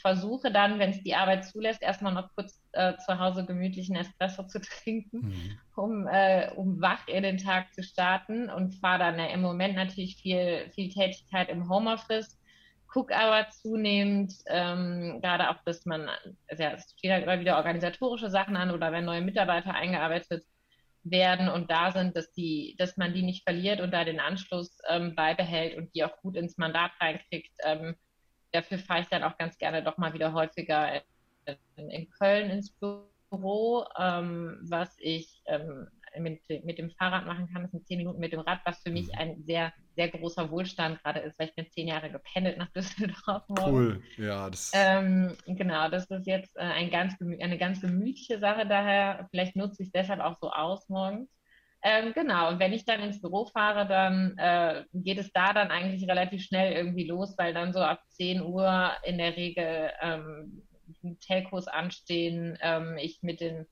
versuche 0.00 0.52
dann, 0.52 0.78
wenn 0.78 0.90
es 0.90 1.02
die 1.02 1.14
Arbeit 1.14 1.44
zulässt, 1.44 1.82
erstmal 1.82 2.14
noch 2.14 2.32
kurz 2.34 2.62
äh, 2.72 2.96
zu 2.98 3.18
Hause 3.18 3.44
gemütlichen 3.44 3.96
Espresso 3.96 4.44
zu 4.44 4.60
trinken, 4.60 5.18
mhm. 5.18 5.58
um, 5.76 6.06
äh, 6.06 6.50
um 6.54 6.80
wach 6.80 7.06
in 7.08 7.24
den 7.24 7.38
Tag 7.38 7.74
zu 7.74 7.82
starten 7.82 8.48
und 8.50 8.76
fahre 8.76 9.00
dann 9.00 9.18
im 9.18 9.40
Moment 9.40 9.74
natürlich 9.74 10.16
viel, 10.16 10.70
viel 10.70 10.88
Tätigkeit 10.88 11.48
im 11.48 11.68
Homeoffice, 11.68 12.38
gucke 12.86 13.16
aber 13.16 13.50
zunehmend, 13.50 14.32
ähm, 14.46 15.18
gerade 15.20 15.50
auch, 15.50 15.60
dass 15.64 15.84
man, 15.84 16.08
also 16.48 16.62
ja, 16.62 16.72
es 16.72 16.94
stehen 16.96 17.12
halt 17.12 17.24
immer 17.24 17.40
wieder 17.40 17.56
organisatorische 17.56 18.30
Sachen 18.30 18.54
an 18.54 18.70
oder 18.70 18.92
wenn 18.92 19.04
neue 19.04 19.22
Mitarbeiter 19.22 19.74
eingearbeitet 19.74 20.44
werden 21.02 21.48
und 21.48 21.70
da 21.72 21.90
sind, 21.90 22.16
dass 22.16 22.32
die, 22.32 22.76
dass 22.78 22.96
man 22.96 23.12
die 23.12 23.22
nicht 23.22 23.42
verliert 23.42 23.80
und 23.80 23.92
da 23.92 24.04
den 24.04 24.20
Anschluss 24.20 24.78
ähm, 24.88 25.16
beibehält 25.16 25.76
und 25.76 25.92
die 25.94 26.04
auch 26.04 26.16
gut 26.22 26.36
ins 26.36 26.56
Mandat 26.56 26.92
reinkriegt, 27.00 27.52
ähm, 27.64 27.96
dafür 28.54 28.78
fahre 28.78 29.00
ich 29.00 29.08
dann 29.08 29.24
auch 29.24 29.36
ganz 29.36 29.58
gerne 29.58 29.82
doch 29.82 29.98
mal 29.98 30.14
wieder 30.14 30.32
häufiger 30.32 31.02
in, 31.76 31.90
in 31.90 32.10
Köln 32.10 32.50
ins 32.50 32.70
Büro, 32.70 33.84
ähm, 33.98 34.58
was 34.62 34.96
ich 35.00 35.42
ähm, 35.46 35.88
mit, 36.18 36.40
mit, 36.64 36.78
dem 36.78 36.90
Fahrrad 36.90 37.26
machen 37.26 37.48
kann. 37.52 37.62
Das 37.62 37.72
sind 37.72 37.86
zehn 37.86 37.98
Minuten 37.98 38.20
mit 38.20 38.32
dem 38.32 38.40
Rad, 38.40 38.60
was 38.64 38.82
für 38.82 38.90
mich 38.90 39.08
mhm. 39.08 39.18
ein 39.18 39.42
sehr, 39.44 39.72
sehr 39.96 40.08
großer 40.08 40.50
Wohlstand 40.50 41.02
gerade 41.02 41.20
ist, 41.20 41.38
weil 41.38 41.48
ich 41.48 41.54
bin 41.54 41.68
zehn 41.70 41.88
Jahre 41.88 42.10
gependelt 42.10 42.56
nach 42.58 42.70
Düsseldorf. 42.72 43.42
Cool, 43.48 44.02
ja. 44.16 44.48
Das 44.48 44.70
ähm, 44.74 45.36
genau, 45.46 45.88
das 45.88 46.06
ist 46.10 46.26
jetzt 46.26 46.56
äh, 46.56 46.60
ein 46.60 46.90
ganz, 46.90 47.14
eine 47.20 47.58
ganz 47.58 47.80
gemütliche 47.80 48.38
Sache, 48.38 48.66
daher 48.66 49.26
vielleicht 49.30 49.56
nutze 49.56 49.82
ich 49.82 49.88
es 49.88 49.92
deshalb 49.92 50.20
auch 50.20 50.38
so 50.40 50.50
aus 50.50 50.88
morgens. 50.88 51.28
Ähm, 51.86 52.14
genau, 52.14 52.48
und 52.48 52.60
wenn 52.60 52.72
ich 52.72 52.86
dann 52.86 53.02
ins 53.02 53.20
Büro 53.20 53.44
fahre, 53.44 53.86
dann 53.86 54.38
äh, 54.38 54.84
geht 54.94 55.18
es 55.18 55.30
da 55.32 55.52
dann 55.52 55.70
eigentlich 55.70 56.08
relativ 56.08 56.42
schnell 56.42 56.72
irgendwie 56.72 57.06
los, 57.06 57.36
weil 57.36 57.52
dann 57.52 57.74
so 57.74 57.80
ab 57.80 58.00
10 58.08 58.40
Uhr 58.40 58.90
in 59.04 59.18
der 59.18 59.36
Regel 59.36 59.92
ähm, 60.00 60.62
Telcos 61.20 61.68
anstehen, 61.68 62.56
ähm, 62.62 62.96
ich 62.96 63.22
mit 63.22 63.40
den 63.40 63.66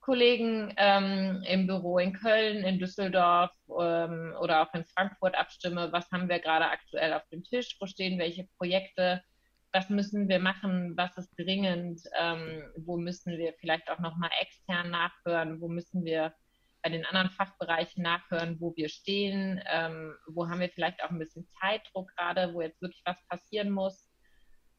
Kollegen 0.00 0.74
ähm, 0.76 1.44
im 1.46 1.68
Büro 1.68 1.98
in 1.98 2.12
Köln, 2.12 2.64
in 2.64 2.80
Düsseldorf 2.80 3.52
ähm, 3.68 4.34
oder 4.40 4.62
auch 4.62 4.74
in 4.74 4.84
Frankfurt 4.84 5.36
abstimme, 5.36 5.92
was 5.92 6.10
haben 6.10 6.28
wir 6.28 6.40
gerade 6.40 6.68
aktuell 6.68 7.12
auf 7.12 7.28
dem 7.28 7.44
Tisch, 7.44 7.76
wo 7.78 7.86
stehen 7.86 8.18
welche 8.18 8.48
Projekte, 8.58 9.22
was 9.72 9.88
müssen 9.88 10.28
wir 10.28 10.40
machen, 10.40 10.96
was 10.96 11.16
ist 11.16 11.32
dringend, 11.38 12.02
ähm, 12.20 12.64
wo 12.76 12.96
müssen 12.96 13.38
wir 13.38 13.54
vielleicht 13.60 13.88
auch 13.88 14.00
nochmal 14.00 14.30
extern 14.40 14.90
nachhören, 14.90 15.60
wo 15.60 15.68
müssen 15.68 16.04
wir 16.04 16.34
bei 16.82 16.90
den 16.90 17.04
anderen 17.06 17.30
Fachbereichen 17.30 18.02
nachhören, 18.02 18.60
wo 18.60 18.74
wir 18.76 18.88
stehen, 18.88 19.62
ähm, 19.70 20.14
wo 20.26 20.48
haben 20.48 20.60
wir 20.60 20.68
vielleicht 20.68 21.02
auch 21.02 21.10
ein 21.10 21.18
bisschen 21.18 21.46
Zeitdruck 21.60 22.10
gerade, 22.16 22.52
wo 22.54 22.60
jetzt 22.60 22.82
wirklich 22.82 23.02
was 23.04 23.16
passieren 23.28 23.70
muss. 23.70 24.08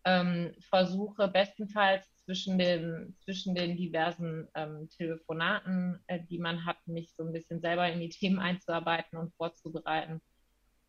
Ähm, 0.06 0.54
versuche 0.70 1.30
bestenfalls 1.30 2.06
zwischen 2.26 2.58
den, 2.58 3.16
zwischen 3.24 3.56
den 3.56 3.78
diversen 3.78 4.50
ähm, 4.54 4.90
Telefonaten, 4.90 6.04
äh, 6.08 6.20
die 6.30 6.40
man 6.40 6.66
hat, 6.66 6.78
mich 6.88 7.14
so 7.16 7.24
ein 7.24 7.32
bisschen 7.32 7.62
selber 7.62 7.90
in 7.90 8.02
die 8.02 8.10
Themen 8.10 8.40
einzuarbeiten 8.40 9.18
und 9.18 9.34
vorzubereiten. 9.36 10.22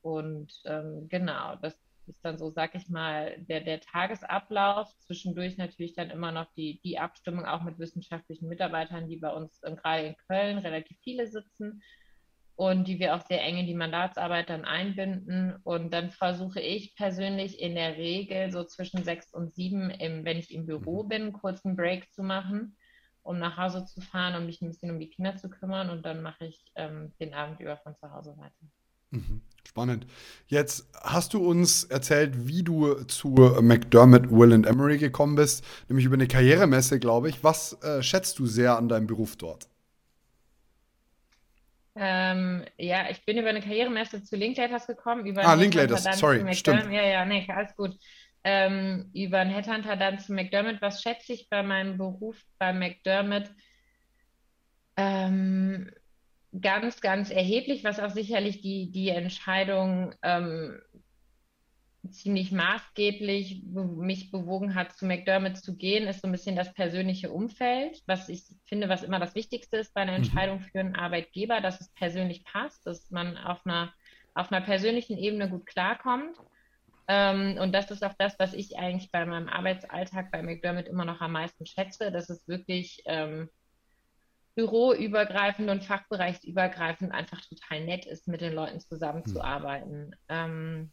Und 0.03 0.53
ähm, 0.65 1.09
genau, 1.09 1.57
das 1.57 1.84
ist 2.09 2.25
dann 2.25 2.39
so, 2.39 2.51
sag 2.51 2.75
ich 2.75 2.89
mal, 2.89 3.37
der, 3.39 3.61
der 3.61 3.81
Tagesablauf. 3.81 4.97
Zwischendurch 4.99 5.57
natürlich 5.57 5.95
dann 5.95 6.11
immer 6.11 6.33
noch 6.33 6.53
die, 6.55 6.81
die 6.83 6.99
Abstimmung 6.99 7.45
auch 7.45 7.63
mit 7.63 7.79
wissenschaftlichen 7.79 8.49
Mitarbeitern, 8.49 9.09
die 9.09 9.17
bei 9.17 9.33
uns 9.33 9.61
ähm, 9.65 9.77
gerade 9.77 10.07
in 10.07 10.17
Köln 10.29 10.59
relativ 10.59 10.99
viele 11.03 11.27
sitzen 11.27 11.83
und 12.57 12.87
die 12.87 13.01
wir 13.01 13.17
auch 13.17 13.23
sehr 13.27 13.43
eng 13.43 13.57
in 13.57 13.67
die 13.67 13.75
Mandatsarbeit 13.75 14.49
dann 14.49 14.65
einbinden. 14.65 15.57
Und 15.65 15.93
dann 15.93 16.11
versuche 16.11 16.61
ich 16.61 16.95
persönlich 16.95 17.61
in 17.61 17.75
der 17.75 17.97
Regel 17.97 18.53
so 18.53 18.65
zwischen 18.65 19.03
sechs 19.03 19.33
und 19.33 19.53
sieben, 19.55 19.91
im, 19.91 20.25
wenn 20.25 20.39
ich 20.39 20.55
im 20.55 20.67
Büro 20.67 21.03
mhm. 21.03 21.09
bin, 21.09 21.23
einen 21.23 21.33
kurzen 21.33 21.77
Break 21.77 22.13
zu 22.13 22.23
machen, 22.23 22.77
um 23.23 23.39
nach 23.39 23.57
Hause 23.57 23.87
zu 23.87 24.01
fahren, 24.01 24.37
um 24.37 24.47
mich 24.47 24.63
ein 24.63 24.69
bisschen 24.69 24.91
um 24.91 25.01
die 25.01 25.11
Kinder 25.11 25.37
zu 25.37 25.51
kümmern. 25.51 25.91
Und 25.91 26.05
dann 26.07 26.23
mache 26.23 26.47
ich 26.47 26.65
ähm, 26.77 27.13
den 27.19 27.35
Abend 27.35 27.61
über 27.61 27.77
von 27.79 27.97
zu 27.97 28.11
Hause 28.13 28.37
weiter. 28.37 28.55
Mhm. 29.11 29.43
Spannend. 29.75 30.07
Jetzt 30.47 30.89
hast 31.03 31.35
du 31.35 31.45
uns 31.45 31.83
erzählt, 31.83 32.47
wie 32.47 32.63
du 32.63 32.95
zu 33.07 33.31
McDermott, 33.61 34.31
Will 34.31 34.53
and 34.53 34.69
Emery 34.69 34.99
gekommen 34.99 35.35
bist, 35.35 35.65
nämlich 35.89 36.07
über 36.07 36.15
eine 36.15 36.29
Karrieremesse, 36.29 37.01
glaube 37.01 37.29
ich. 37.29 37.43
Was 37.43 37.83
äh, 37.83 38.01
schätzt 38.01 38.39
du 38.39 38.47
sehr 38.47 38.79
an 38.79 38.89
deinem 38.89 39.09
Beruf 39.09 39.35
dort? 39.35 39.67
Ähm, 41.97 42.65
ja, 42.79 43.11
ich 43.11 43.25
bin 43.25 43.37
über 43.37 43.49
eine 43.49 43.63
Karrieremesse 43.63 44.23
zu 44.23 44.37
Linklaters 44.37 44.87
gekommen. 44.87 45.27
Über 45.27 45.45
ah, 45.45 45.55
Linklaters, 45.55 46.05
sorry, 46.21 46.55
stimmt. 46.55 46.93
Ja, 46.93 47.03
ja, 47.03 47.25
nee, 47.25 47.45
alles 47.49 47.75
gut. 47.75 47.99
Ähm, 48.45 49.11
über 49.13 49.41
einen 49.41 49.51
Headhunter 49.51 49.97
dann 49.97 50.21
zu 50.21 50.35
McDermott. 50.35 50.81
Was 50.83 51.03
schätze 51.03 51.33
ich 51.33 51.49
bei 51.51 51.65
meinem 51.65 51.99
Beruf 51.99 52.41
bei 52.61 52.73
McDermott? 52.73 53.51
Ähm, 54.97 55.91
ganz, 56.61 57.01
ganz 57.01 57.31
erheblich, 57.31 57.85
was 57.85 58.01
auch 58.01 58.11
sicherlich 58.11 58.61
die, 58.61 58.91
die 58.91 59.09
Entscheidung 59.09 60.15
ähm, 60.23 60.81
ziemlich 62.11 62.53
maßgeblich 62.53 63.63
mich 63.65 64.31
bewogen 64.31 64.75
hat, 64.75 64.93
zu 64.93 65.07
McDermott 65.07 65.57
zu 65.57 65.77
gehen, 65.77 66.07
ist 66.07 66.21
so 66.21 66.29
ein 66.29 66.33
bisschen 66.33 66.57
das 66.57 66.73
persönliche 66.75 67.31
Umfeld, 67.31 68.03
was 68.07 68.29
ich 68.29 68.43
finde, 68.67 68.89
was 68.89 69.03
immer 69.03 69.19
das 69.19 69.35
Wichtigste 69.35 69.79
ist 69.79 69.95
bei 69.95 70.03
einer 70.03 70.13
mhm. 70.13 70.25
Entscheidung 70.25 70.61
für 70.61 70.81
einen 70.81 70.97
Arbeitgeber, 70.97 71.61
dass 71.61 71.81
es 71.81 71.89
persönlich 71.95 72.45
passt, 72.45 72.87
dass 72.87 73.11
man 73.11 73.37
auf 73.37 73.65
einer, 73.65 73.93
auf 74.35 74.53
einer 74.53 74.65
persönlichen 74.65 75.17
Ebene 75.17 75.49
gut 75.49 75.67
klarkommt. 75.67 76.37
Ähm, 77.09 77.59
und 77.59 77.73
das 77.73 77.91
ist 77.91 78.05
auch 78.05 78.15
das, 78.19 78.39
was 78.39 78.55
ich 78.55 78.79
eigentlich 78.79 79.11
bei 79.11 79.25
meinem 79.25 79.49
Arbeitsalltag 79.49 80.31
bei 80.31 80.43
McDermott 80.43 80.87
immer 80.87 81.05
noch 81.05 81.21
am 81.21 81.33
meisten 81.33 81.67
schätze, 81.67 82.11
dass 82.13 82.31
es 82.31 82.47
wirklich 82.49 83.03
ähm, 83.07 83.49
büroübergreifend 84.55 85.69
und 85.69 85.85
fachbereichsübergreifend 85.85 87.13
einfach 87.13 87.41
total 87.43 87.85
nett 87.85 88.07
ist, 88.07 88.29
mit 88.29 88.41
den 88.41 88.53
Leuten 88.53 88.81
zusammenzuarbeiten. 88.81 90.15
Mhm. 90.29 90.91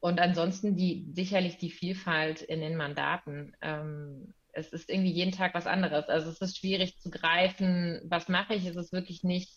Und 0.00 0.20
ansonsten 0.20 0.76
die 0.76 1.06
sicherlich 1.12 1.56
die 1.56 1.70
Vielfalt 1.70 2.42
in 2.42 2.60
den 2.60 2.76
Mandaten. 2.76 3.56
Ähm, 3.62 4.34
es 4.52 4.72
ist 4.72 4.90
irgendwie 4.90 5.12
jeden 5.12 5.32
Tag 5.32 5.54
was 5.54 5.66
anderes. 5.66 6.08
Also 6.08 6.30
es 6.30 6.40
ist 6.42 6.58
schwierig 6.58 6.98
zu 6.98 7.10
greifen, 7.10 8.02
was 8.04 8.28
mache 8.28 8.54
ich. 8.54 8.66
Es 8.66 8.76
ist 8.76 8.92
wirklich 8.92 9.22
nicht, 9.24 9.50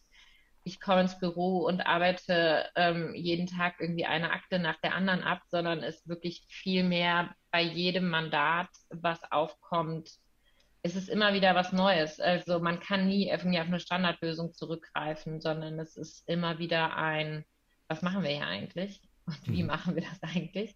ich 0.64 0.80
komme 0.80 1.02
ins 1.02 1.20
Büro 1.20 1.66
und 1.66 1.82
arbeite 1.82 2.66
ähm, 2.76 3.14
jeden 3.14 3.48
Tag 3.48 3.76
irgendwie 3.80 4.06
eine 4.06 4.32
Akte 4.32 4.60
nach 4.60 4.80
der 4.82 4.96
anderen 4.96 5.22
ab, 5.22 5.42
sondern 5.48 5.80
es 5.80 5.98
ist 5.98 6.08
wirklich 6.08 6.46
viel 6.48 6.84
mehr 6.84 7.36
bei 7.52 7.62
jedem 7.62 8.08
Mandat, 8.10 8.70
was 8.90 9.20
aufkommt, 9.32 10.10
es 10.88 10.96
ist 10.96 11.10
immer 11.10 11.34
wieder 11.34 11.54
was 11.54 11.74
Neues. 11.74 12.20
Also 12.20 12.60
man 12.60 12.80
kann 12.80 13.08
nie 13.08 13.28
irgendwie 13.28 13.60
auf 13.60 13.68
eine 13.68 13.80
Standardlösung 13.80 14.54
zurückgreifen, 14.54 15.42
sondern 15.42 15.80
es 15.80 15.98
ist 15.98 16.28
immer 16.30 16.60
wieder 16.60 16.96
ein, 16.96 17.44
was 17.90 18.02
machen 18.02 18.24
wir 18.24 18.30
hier 18.30 18.48
eigentlich? 18.48 19.02
Und 19.26 19.48
wie 19.48 19.64
mhm. 19.64 19.68
machen 19.68 19.96
wir 19.96 20.04
das 20.04 20.24
eigentlich? 20.24 20.76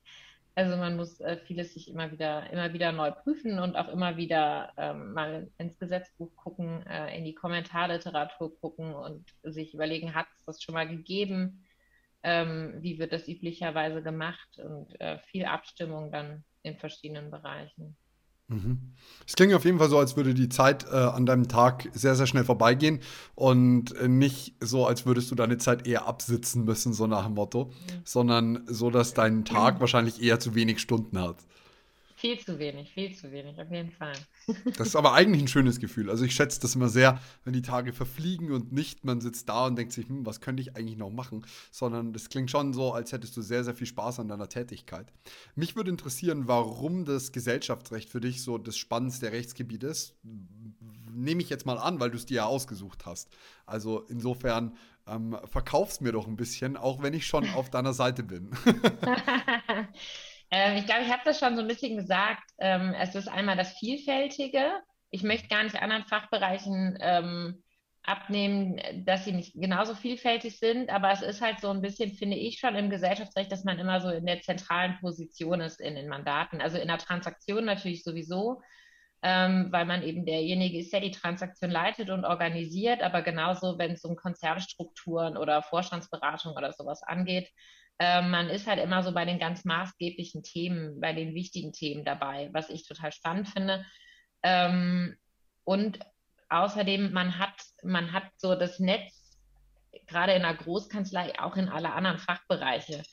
Also 0.54 0.76
man 0.76 0.98
muss 0.98 1.22
äh, 1.22 1.38
vieles 1.38 1.74
sich 1.74 1.90
immer 1.90 2.12
wieder, 2.12 2.50
immer 2.52 2.74
wieder 2.74 2.92
neu 2.92 3.12
prüfen 3.12 3.58
und 3.60 3.78
auch 3.78 3.88
immer 3.88 4.18
wieder 4.18 4.74
ähm, 4.76 5.14
mal 5.14 5.50
ins 5.58 5.80
Gesetzbuch 5.80 6.36
gucken, 6.36 6.86
äh, 6.88 7.18
in 7.18 7.24
die 7.24 7.34
Kommentarliteratur 7.34 8.60
gucken 8.60 8.94
und 8.94 9.26
sich 9.44 9.74
überlegen, 9.74 10.14
hat 10.14 10.28
es 10.40 10.46
das 10.46 10.62
schon 10.62 10.74
mal 10.74 10.90
gegeben? 10.90 11.64
Ähm, 12.24 12.74
wie 12.82 13.00
wird 13.00 13.14
das 13.14 13.30
üblicherweise 13.30 14.04
gemacht? 14.04 14.60
Und 14.60 15.00
äh, 15.00 15.20
viel 15.20 15.46
Abstimmung 15.46 16.12
dann 16.12 16.44
in 16.64 16.78
verschiedenen 16.78 17.32
Bereichen. 17.32 17.96
Mhm. 18.52 18.80
Es 19.28 19.36
klingt 19.36 19.54
auf 19.54 19.66
jeden 19.66 19.78
Fall 19.78 19.90
so, 19.90 19.98
als 19.98 20.18
würde 20.18 20.34
die 20.34 20.50
Zeit 20.50 20.86
äh, 20.92 20.96
an 20.96 21.26
deinem 21.26 21.48
Tag 21.48 21.90
sehr, 21.94 22.16
sehr 22.16 22.28
schnell 22.28 22.44
vorbeigehen 22.44 23.00
und 23.36 23.96
äh, 23.96 24.08
nicht 24.08 24.56
so, 24.60 24.86
als 24.86 25.06
würdest 25.06 25.32
du 25.32 25.36
deine 25.36 25.58
Zeit 25.58 25.88
eher 25.88 26.08
absitzen 26.08 26.66
müssen, 26.66 26.92
so 26.92 27.08
nach 27.08 27.26
dem 27.26 27.36
Motto, 27.36 27.66
mhm. 27.66 28.02
sondern 28.04 28.64
so, 28.68 28.90
dass 28.90 29.14
dein 29.14 29.46
Tag 29.46 29.76
mhm. 29.76 29.80
wahrscheinlich 29.82 30.22
eher 30.22 30.40
zu 30.40 30.56
wenig 30.56 30.80
Stunden 30.80 31.20
hat. 31.20 31.38
Viel 32.22 32.38
zu 32.38 32.60
wenig, 32.60 32.94
viel 32.94 33.16
zu 33.16 33.32
wenig, 33.32 33.60
auf 33.60 33.72
jeden 33.72 33.90
Fall. 33.90 34.14
das 34.78 34.90
ist 34.90 34.96
aber 34.96 35.14
eigentlich 35.14 35.42
ein 35.42 35.48
schönes 35.48 35.80
Gefühl. 35.80 36.08
Also 36.08 36.24
ich 36.24 36.36
schätze 36.36 36.62
das 36.62 36.76
immer 36.76 36.88
sehr, 36.88 37.20
wenn 37.44 37.54
die 37.54 37.64
Tage 37.64 37.94
verfliegen 37.94 38.52
und 38.52 38.72
nicht 38.72 39.04
man 39.04 39.22
sitzt 39.22 39.50
da 39.50 39.66
und 39.66 39.76
denkt 39.76 39.92
sich, 39.92 40.08
hm, 40.08 40.24
was 40.24 40.40
könnte 40.40 40.62
ich 40.62 40.76
eigentlich 40.76 40.98
noch 40.98 41.10
machen, 41.10 41.44
sondern 41.72 42.14
das 42.14 42.30
klingt 42.30 42.52
schon 42.52 42.74
so, 42.74 42.94
als 42.94 43.12
hättest 43.12 43.36
du 43.38 43.42
sehr, 43.42 43.64
sehr 43.64 43.74
viel 43.74 43.88
Spaß 43.88 44.20
an 44.20 44.28
deiner 44.28 44.48
Tätigkeit. 44.50 45.12
Mich 45.56 45.76
würde 45.76 45.90
interessieren, 45.90 46.48
warum 46.48 47.06
das 47.06 47.32
Gesellschaftsrecht 47.32 48.08
für 48.08 48.22
dich 48.22 48.44
so 48.44 48.60
das 48.60 48.78
spannendste 48.78 49.32
Rechtsgebiet 49.32 49.82
ist. 49.82 50.14
Nehme 51.12 51.42
ich 51.42 51.50
jetzt 51.50 51.66
mal 51.66 51.80
an, 51.80 52.00
weil 52.00 52.12
du 52.12 52.18
es 52.18 52.28
dir 52.28 52.36
ja 52.36 52.46
ausgesucht 52.46 53.08
hast. 53.08 53.36
Also 53.66 54.02
insofern 54.10 54.78
ähm, 55.08 55.36
verkauf's 55.46 56.02
mir 56.02 56.12
doch 56.12 56.28
ein 56.28 56.36
bisschen, 56.36 56.78
auch 56.78 57.02
wenn 57.02 57.16
ich 57.16 57.26
schon 57.26 57.50
auf 57.50 57.72
deiner 57.72 57.94
Seite 57.94 58.22
bin. 58.22 58.52
Ähm, 60.52 60.78
ich 60.78 60.86
glaube, 60.86 61.04
ich 61.04 61.12
habe 61.12 61.22
das 61.26 61.40
schon 61.40 61.56
so 61.56 61.62
ein 61.62 61.68
bisschen 61.68 61.98
gesagt. 61.98 62.44
Ähm, 62.60 62.94
es 63.00 63.16
ist 63.16 63.28
einmal 63.28 63.58
das 63.58 63.78
Vielfältige. 63.78 64.82
Ich 65.10 65.24
möchte 65.24 65.48
gar 65.48 65.64
nicht 65.64 65.82
anderen 65.82 66.06
Fachbereichen 66.06 66.98
ähm, 67.02 67.64
abnehmen, 68.04 68.82
dass 69.06 69.26
sie 69.26 69.32
nicht 69.32 69.54
genauso 69.54 69.94
vielfältig 69.94 70.58
sind, 70.60 70.90
aber 70.90 71.12
es 71.12 71.22
ist 71.22 71.42
halt 71.42 71.60
so 71.60 71.70
ein 71.70 71.82
bisschen, 71.82 72.12
finde 72.14 72.38
ich 72.38 72.60
schon 72.60 72.76
im 72.76 72.90
Gesellschaftsrecht, 72.90 73.52
dass 73.52 73.64
man 73.64 73.78
immer 73.80 74.02
so 74.02 74.10
in 74.10 74.26
der 74.26 74.42
zentralen 74.42 74.98
Position 75.00 75.62
ist 75.62 75.80
in 75.80 75.96
den 75.96 76.08
Mandaten. 76.08 76.62
Also 76.62 76.78
in 76.78 76.88
der 76.88 76.98
Transaktion 76.98 77.66
natürlich 77.66 78.04
sowieso, 78.04 78.62
ähm, 79.22 79.68
weil 79.72 79.86
man 79.86 80.02
eben 80.02 80.26
derjenige 80.26 80.80
ist, 80.80 80.92
der 80.92 81.02
die 81.02 81.12
Transaktion 81.12 81.70
leitet 81.70 82.10
und 82.10 82.26
organisiert, 82.26 83.04
aber 83.04 83.22
genauso, 83.22 83.78
wenn 83.78 83.92
es 83.92 84.04
um 84.04 84.16
Konzernstrukturen 84.16 85.38
oder 85.38 85.62
Vorstandsberatung 85.62 86.54
oder 86.54 86.74
sowas 86.74 87.04
angeht, 87.04 87.50
man 88.00 88.50
ist 88.50 88.66
halt 88.66 88.80
immer 88.80 89.04
so 89.04 89.14
bei 89.14 89.26
den 89.26 89.38
ganz 89.38 89.64
maßgeblichen 89.64 90.42
Themen, 90.42 91.00
bei 91.00 91.14
den 91.14 91.36
wichtigen 91.36 91.72
Themen 91.72 92.04
dabei, 92.04 92.50
was 92.52 92.70
ich 92.70 92.88
total 92.88 93.12
spannend 93.12 93.50
finde. 93.50 93.86
Ähm, 94.42 95.16
und 95.64 96.00
außerdem, 96.50 97.12
man 97.12 97.38
hat, 97.38 97.54
man 97.84 98.12
hat 98.12 98.24
so 98.38 98.56
das 98.56 98.80
Netz, 98.80 99.38
gerade 100.08 100.34
in 100.34 100.42
der 100.42 100.56
Großkanzlei, 100.56 101.40
auch 101.40 101.56
in 101.58 101.70
alle 101.70 101.94
anderen 101.94 102.18
Fachbereiche. 102.18 103.04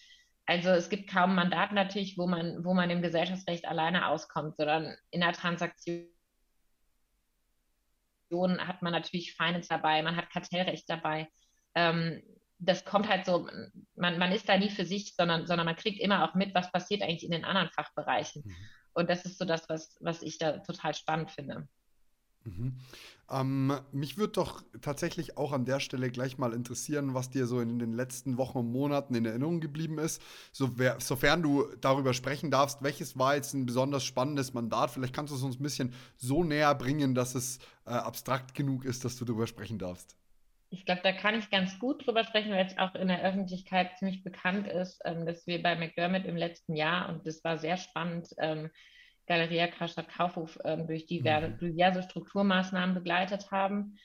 Also 0.47 0.70
es 0.70 0.88
gibt 0.88 1.11
kaum 1.11 1.35
Mandat 1.35 1.73
natürlich, 1.73 2.16
wo 2.16 2.26
man, 2.26 2.64
wo 2.64 2.73
man 2.73 2.88
im 2.88 3.02
Gesellschaftsrecht 3.02 3.66
alleine 3.66 4.08
auskommt, 4.08 4.56
sondern 4.56 4.97
in 5.11 5.20
der 5.20 5.32
Transaktion 5.32 6.08
hat 8.30 8.82
man 8.82 8.92
natürlich 8.92 9.35
Finance 9.35 9.68
dabei, 9.68 10.02
man 10.02 10.16
hat 10.16 10.30
Kartellrecht 10.30 10.88
dabei. 10.88 11.28
Das 12.59 12.85
kommt 12.85 13.09
halt 13.09 13.25
so, 13.25 13.49
man, 13.95 14.19
man 14.19 14.33
ist 14.33 14.49
da 14.49 14.59
nie 14.59 14.71
für 14.71 14.85
sich, 14.85 15.15
sondern, 15.15 15.47
sondern 15.47 15.67
man 15.67 15.77
kriegt 15.77 16.00
immer 16.00 16.29
auch 16.29 16.35
mit, 16.35 16.55
was 16.55 16.73
passiert 16.73 17.03
eigentlich 17.03 17.25
in 17.25 17.31
den 17.31 17.45
anderen 17.45 17.71
Fachbereichen. 17.71 18.43
Mhm. 18.45 18.57
Und 18.95 19.09
das 19.11 19.25
ist 19.25 19.38
so 19.38 19.45
das, 19.45 19.69
was, 19.69 19.97
was 20.00 20.23
ich 20.23 20.38
da 20.38 20.59
total 20.59 20.95
spannend 20.95 21.31
finde. 21.31 21.69
Mhm. 22.45 22.75
Ähm, 23.31 23.73
mich 23.93 24.17
würde 24.17 24.33
doch 24.35 24.62
tatsächlich 24.81 25.37
auch 25.37 25.53
an 25.53 25.67
der 25.67 25.81
Stelle 25.81 26.11
gleich 26.11 26.38
mal 26.38 26.55
interessieren, 26.55 27.12
was 27.12 27.29
dir 27.29 27.47
so 27.47 27.61
in 27.61 27.79
den 27.79 27.93
letzten 27.93 28.38
Wochen 28.38 28.59
und 28.59 28.73
Monaten 28.73 29.15
in 29.15 29.27
Erinnerung 29.27 29.61
geblieben 29.61 29.99
ist. 29.99 30.23
So, 30.50 30.79
wer, 30.79 30.99
sofern 31.00 31.43
du 31.43 31.67
darüber 31.81 32.15
sprechen 32.15 32.50
darfst, 32.50 32.83
welches 32.83 33.19
war 33.19 33.37
jetzt 33.37 33.55
ein 33.55 33.67
besonders 33.67 34.05
spannendes 34.05 34.55
Mandat? 34.55 34.91
Vielleicht 34.91 35.15
kannst 35.15 35.33
du 35.33 35.37
es 35.37 35.43
uns 35.43 35.61
ein 35.61 35.62
bisschen 35.62 35.93
so 36.17 36.43
näher 36.43 36.75
bringen, 36.75 37.15
dass 37.15 37.35
es 37.35 37.59
äh, 37.85 37.91
abstrakt 37.91 38.55
genug 38.55 38.85
ist, 38.85 39.05
dass 39.05 39.17
du 39.17 39.25
darüber 39.25 39.47
sprechen 39.47 39.79
darfst 39.79 40.17
ich 40.71 40.85
glaube, 40.85 41.01
da 41.03 41.13
kann 41.13 41.39
ich 41.39 41.51
ganz 41.51 41.79
gut 41.79 42.07
drüber 42.07 42.25
sprechen, 42.25 42.53
weil 42.53 42.67
es 42.67 42.79
auch 42.79 42.95
in 42.95 43.09
der 43.09 43.23
Öffentlichkeit 43.23 43.97
ziemlich 43.99 44.23
bekannt 44.23 44.67
ist, 44.69 45.01
ähm, 45.05 45.25
dass 45.25 45.47
wir 45.47 45.63
bei 45.63 45.77
McDermott 45.77 46.27
im 46.27 46.37
letzten 46.37 46.77
Jahr, 46.77 47.09
und 47.09 47.27
das 47.27 47.43
war 47.43 47.59
sehr 47.59 47.77
spannend, 47.77 48.29
ähm, 48.39 48.71
Galeria 49.27 49.67
Karstadt 49.67 50.09
Kaufhof 50.09 50.59
ähm, 50.65 50.87
durch 50.87 51.07
diverse, 51.07 51.49
mhm. 51.49 51.59
diverse, 51.59 52.03
Strukturmaßnahmen 52.03 52.95
begleitet 52.95 53.51
haben. 53.51 53.99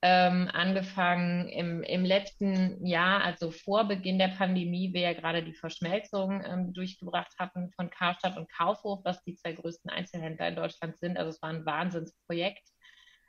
Ähm, 0.00 0.48
angefangen 0.52 1.48
im, 1.48 1.82
im, 1.82 2.04
letzten 2.04 2.86
Jahr, 2.86 3.24
also 3.24 3.50
vor 3.50 3.88
Beginn 3.88 4.20
der 4.20 4.28
Pandemie, 4.28 4.92
wir 4.92 5.00
ja 5.00 5.12
gerade 5.12 5.42
die 5.42 5.54
Verschmelzung 5.54 6.40
ähm, 6.44 6.72
durchgebracht 6.72 7.34
hatten 7.36 7.72
von 7.72 7.90
Karstadt 7.90 8.36
und 8.36 8.48
Kaufhof, 8.48 9.00
was 9.04 9.20
die 9.24 9.34
zwei 9.34 9.54
größten 9.54 9.90
Einzelhändler 9.90 10.48
in 10.48 10.54
Deutschland 10.54 10.96
sind. 10.98 11.18
Also 11.18 11.30
es 11.30 11.42
war 11.42 11.50
ein 11.50 11.66
Wahnsinnsprojekt 11.66 12.62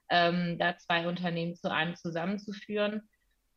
ähm, 0.09 0.57
da 0.59 0.77
zwei 0.77 1.07
Unternehmen 1.07 1.55
zu 1.55 1.71
einem 1.71 1.95
zusammenzuführen. 1.95 3.01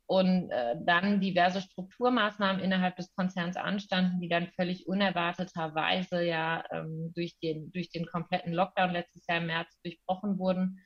und 0.07 0.51
äh, 0.51 0.75
dann 0.85 1.21
diverse 1.21 1.63
Strukturmaßnahmen 1.63 2.63
innerhalb 2.63 2.97
des 2.97 3.15
Konzerns 3.15 3.57
anstanden, 3.57 4.21
die 4.21 4.29
dann 4.29 4.49
völlig 4.57 4.87
unerwarteterweise 4.87 6.23
ja 6.25 6.65
ähm, 6.71 7.13
durch, 7.15 7.39
den, 7.39 7.73
durch 7.73 7.91
den 7.91 8.07
kompletten 8.07 8.53
Lockdown 8.53 8.91
letztes 8.91 9.27
Jahr 9.27 9.39
im 9.39 9.47
März 9.47 9.81
durchbrochen 9.83 10.39
wurden 10.39 10.81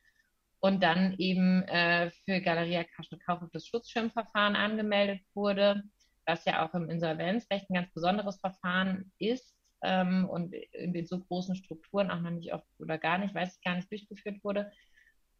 und 0.60 0.82
dann 0.82 1.14
eben 1.18 1.62
äh, 1.62 2.10
für 2.24 2.40
Galeria 2.40 2.84
Kaufhof 3.26 3.50
das 3.52 3.66
Schutzschirmverfahren 3.66 4.56
angemeldet 4.56 5.20
wurde, 5.34 5.82
was 6.26 6.44
ja 6.44 6.66
auch 6.66 6.74
im 6.74 6.90
Insolvenzrecht 6.90 7.70
ein 7.70 7.74
ganz 7.74 7.92
besonderes 7.92 8.38
Verfahren 8.40 9.12
ist 9.18 9.54
ähm, 9.82 10.28
und 10.28 10.54
in 10.72 11.06
so 11.06 11.20
großen 11.20 11.54
Strukturen 11.54 12.10
auch 12.10 12.20
noch 12.20 12.30
nicht 12.30 12.52
oft 12.52 12.66
oder 12.78 12.98
gar 12.98 13.18
nicht, 13.18 13.34
weiß 13.34 13.56
ich 13.56 13.64
gar 13.64 13.76
nicht, 13.76 13.90
durchgeführt 13.90 14.42
wurde. 14.42 14.72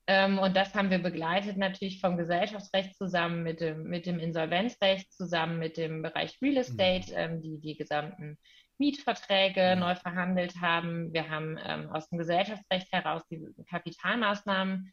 Ähm, 0.09 0.39
und 0.39 0.57
das 0.57 0.75
haben 0.75 0.91
wir 0.91 0.99
begleitet 0.99 1.57
natürlich 1.57 2.01
vom 2.01 2.17
Gesellschaftsrecht 2.17 2.97
zusammen 2.97 3.43
mit 3.43 3.61
dem, 3.61 3.85
mit 3.85 4.07
dem 4.07 4.21
Insolvenzrecht, 4.21 5.13
zusammen 5.13 5.59
mit 5.59 5.77
dem 5.77 6.03
Bereich 6.03 6.39
Real 6.41 6.59
Estate, 6.59 7.29
mhm. 7.29 7.41
die 7.41 7.61
die 7.61 7.77
gesamten 7.77 8.39
Mietverträge 8.79 9.75
mhm. 9.75 9.81
neu 9.81 9.95
verhandelt 9.97 10.61
haben. 10.61 11.13
Wir 11.13 11.29
haben 11.29 11.59
ähm, 11.65 11.91
aus 11.91 12.09
dem 12.09 12.19
Gesellschaftsrecht 12.19 12.93
heraus 12.93 13.27
die 13.29 13.49
Kapitalmaßnahmen 13.69 14.93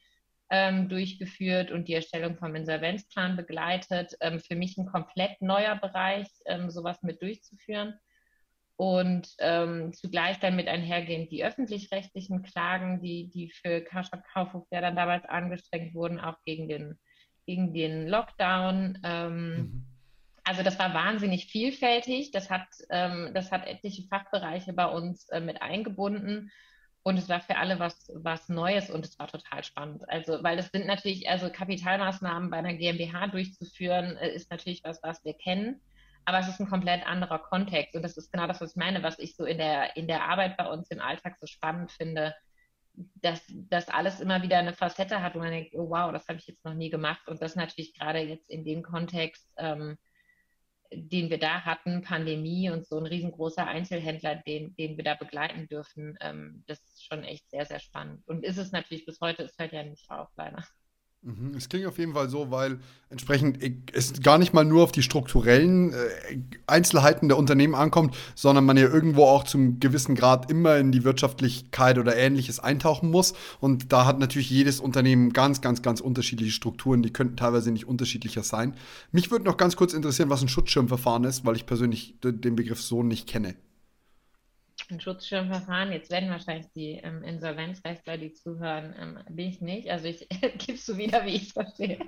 ähm, 0.50 0.90
durchgeführt 0.90 1.72
und 1.72 1.88
die 1.88 1.94
Erstellung 1.94 2.38
vom 2.38 2.56
Insolvenzplan 2.56 3.36
begleitet. 3.36 4.16
Ähm, 4.20 4.40
für 4.40 4.56
mich 4.56 4.78
ein 4.78 4.88
komplett 4.88 5.42
neuer 5.42 5.76
Bereich, 5.76 6.28
ähm, 6.46 6.70
sowas 6.70 7.02
mit 7.04 7.22
durchzuführen. 7.22 8.00
Und 8.76 9.30
ähm, 9.40 9.94
zugleich 9.94 10.40
dann 10.40 10.56
mit 10.56 10.68
einhergehend 10.68 11.32
die 11.32 11.44
öffentlich-rechtlichen 11.44 12.42
Klagen, 12.42 13.02
die, 13.02 13.30
die 13.30 13.52
für 13.52 13.82
Karstadt 13.82 14.24
Kaufhof 14.34 14.66
ja 14.72 14.82
dann 14.82 14.96
damals 14.96 15.26
angestrengt 15.26 15.94
wurden, 15.94 16.20
auch 16.20 16.38
gegen 16.44 16.68
den, 16.68 17.00
gegen 17.46 17.74
den 17.74 18.08
Lockdown. 18.08 19.00
Ähm, 19.04 19.56
mhm. 19.56 19.86
Also 20.44 20.64
das 20.64 20.80
war 20.80 20.94
wahnsinnig 20.94 21.46
vielfältig. 21.46 22.32
Das 22.32 22.50
hat, 22.50 22.68
ähm, 22.90 23.32
das 23.34 23.52
hat 23.52 23.68
etliche 23.68 24.04
Fachbereiche 24.08 24.74
bei 24.74 24.88
uns 24.88 25.30
äh, 25.30 25.40
mit 25.40 25.62
eingebunden. 25.62 26.52
Und 27.04 27.18
es 27.18 27.28
war 27.30 27.42
für 27.42 27.58
alle 27.58 27.80
was, 27.80 28.10
was 28.16 28.48
Neues 28.48 28.90
und 28.90 29.06
es 29.06 29.20
war 29.20 29.28
total 29.28 29.64
spannend. 29.64 30.10
Also, 30.10 30.42
weil 30.42 30.56
das 30.56 30.70
sind 30.72 30.88
natürlich, 30.88 31.30
also 31.30 31.50
Kapitalmaßnahmen 31.50 32.50
bei 32.50 32.58
einer 32.58 32.74
GmbH 32.74 33.28
durchzuführen, 33.28 34.18
äh, 34.18 34.34
ist 34.34 34.50
natürlich 34.50 34.84
was, 34.84 35.04
was 35.04 35.24
wir 35.26 35.34
kennen. 35.34 35.82
Aber 36.26 36.40
es 36.40 36.48
ist 36.48 36.60
ein 36.60 36.70
komplett 36.70 37.06
anderer 37.06 37.40
Kontext. 37.40 37.96
Und 37.96 38.04
das 38.04 38.18
ist 38.18 38.32
genau 38.32 38.48
das, 38.48 38.62
was 38.62 38.72
ich 38.72 38.78
meine, 38.78 39.04
was 39.04 39.20
ich 39.20 39.36
so 39.36 39.46
in 39.46 39.58
der, 39.58 39.96
in 39.98 40.08
der 40.08 40.24
Arbeit 40.24 40.58
bei 40.58 40.68
uns 40.70 40.90
im 40.90 41.02
Alltag 41.02 41.38
so 41.40 41.48
spannend 41.48 41.92
finde, 41.92 42.34
dass 42.94 43.42
das 43.48 43.90
alles 43.90 44.20
immer 44.20 44.42
wieder 44.44 44.60
eine 44.60 44.74
Facette 44.74 45.22
hat, 45.22 45.36
wo 45.36 45.40
man 45.40 45.52
denkt, 45.52 45.74
oh 45.74 45.90
wow, 45.90 46.12
das 46.12 46.28
habe 46.28 46.38
ich 46.40 46.48
jetzt 46.48 46.64
noch 46.64 46.76
nie 46.76 46.90
gemacht. 46.90 47.28
Und 47.28 47.42
das 47.42 47.56
natürlich 47.56 47.94
gerade 47.94 48.20
jetzt 48.20 48.50
in 48.50 48.64
dem 48.64 48.84
Kontext, 48.84 49.52
ähm, 49.58 49.98
den 50.92 51.30
wir 51.30 51.40
da 51.40 51.62
hatten, 51.66 52.04
Pandemie 52.04 52.70
und 52.70 52.86
so 52.86 53.00
ein 53.00 53.06
riesengroßer 53.08 53.66
Einzelhändler, 53.66 54.36
den, 54.36 54.76
den 54.76 54.96
wir 54.96 55.04
da 55.04 55.16
begleiten 55.16 55.68
dürfen, 55.68 56.18
ähm, 56.22 56.64
das 56.68 56.80
ist 56.84 57.06
schon 57.06 57.24
echt 57.24 57.50
sehr, 57.50 57.66
sehr 57.66 57.80
spannend. 57.80 58.28
Und 58.28 58.46
ist 58.46 58.58
es 58.58 58.72
natürlich 58.72 59.06
bis 59.06 59.20
heute, 59.20 59.44
es 59.44 59.58
hört 59.58 59.74
ja 59.74 59.84
nicht 59.84 60.10
auf, 60.12 60.30
leider. 60.36 60.64
Mhm, 61.26 61.54
es 61.56 61.70
klingt 61.70 61.86
auf 61.86 61.98
jeden 61.98 62.14
Fall 62.14 62.30
so, 62.30 62.52
weil 62.52 62.80
entsprechend 63.10 63.58
es 63.94 64.22
gar 64.22 64.38
nicht 64.38 64.52
mal 64.52 64.66
nur 64.66 64.84
auf 64.84 64.92
die 64.92 65.04
strukturellen 65.04 65.94
äh, 65.94 65.96
Einzelheiten 66.68 67.30
der 67.30 67.38
Unternehmen 67.38 67.76
ankommt, 67.76 68.14
sondern 68.36 68.66
man 68.66 68.76
ja 68.76 68.90
irgendwo 68.90 69.24
auch 69.24 69.46
zum 69.46 69.80
gewissen 69.80 70.16
Grad 70.16 70.52
immer 70.52 70.76
in 70.78 70.92
die 70.92 71.06
Wirtschaftlichkeit 71.06 71.98
oder 71.98 72.18
ähnliches 72.18 72.60
eintauchen 72.60 73.10
muss. 73.10 73.36
Und 73.62 73.94
da 73.94 74.06
hat 74.06 74.20
natürlich 74.20 74.50
jedes 74.50 74.82
Unternehmen 74.82 75.32
ganz, 75.32 75.62
ganz, 75.62 75.82
ganz 75.82 76.02
unterschiedliche 76.02 76.52
Strukturen. 76.52 77.04
Die 77.04 77.14
könnten 77.14 77.38
teilweise 77.38 77.72
nicht 77.72 77.88
unterschiedlicher 77.88 78.44
sein. 78.44 78.76
Mich 79.14 79.32
würde 79.32 79.46
noch 79.46 79.56
ganz 79.56 79.78
kurz 79.78 79.94
interessieren, 79.94 80.30
was 80.30 80.42
ein 80.42 80.50
Schutzschirmverfahren 80.50 81.24
ist, 81.24 81.46
weil 81.46 81.56
ich 81.56 81.66
persönlich 81.66 82.16
den 82.22 82.58
Begriff 82.58 82.82
so 82.82 83.02
nicht 83.02 83.28
kenne 83.28 83.56
ein 84.94 85.02
Schutzschirmverfahren, 85.02 85.92
jetzt 85.92 86.12
werden 86.12 86.30
wahrscheinlich 86.30 86.68
die 86.76 87.02
ähm, 87.04 87.24
Insolvenzrechtler, 87.24 88.18
die 88.18 88.34
zuhören, 88.34 88.96
ähm, 89.00 89.20
bin 89.30 89.50
ich 89.50 89.62
nicht. 89.62 89.90
Also 89.90 90.08
ich 90.08 90.28
gibst 90.58 90.88
du 90.88 90.98
wieder, 90.98 91.26
wie 91.26 91.36
ich 91.36 91.44
es 91.44 91.52
verstehe. 91.52 92.00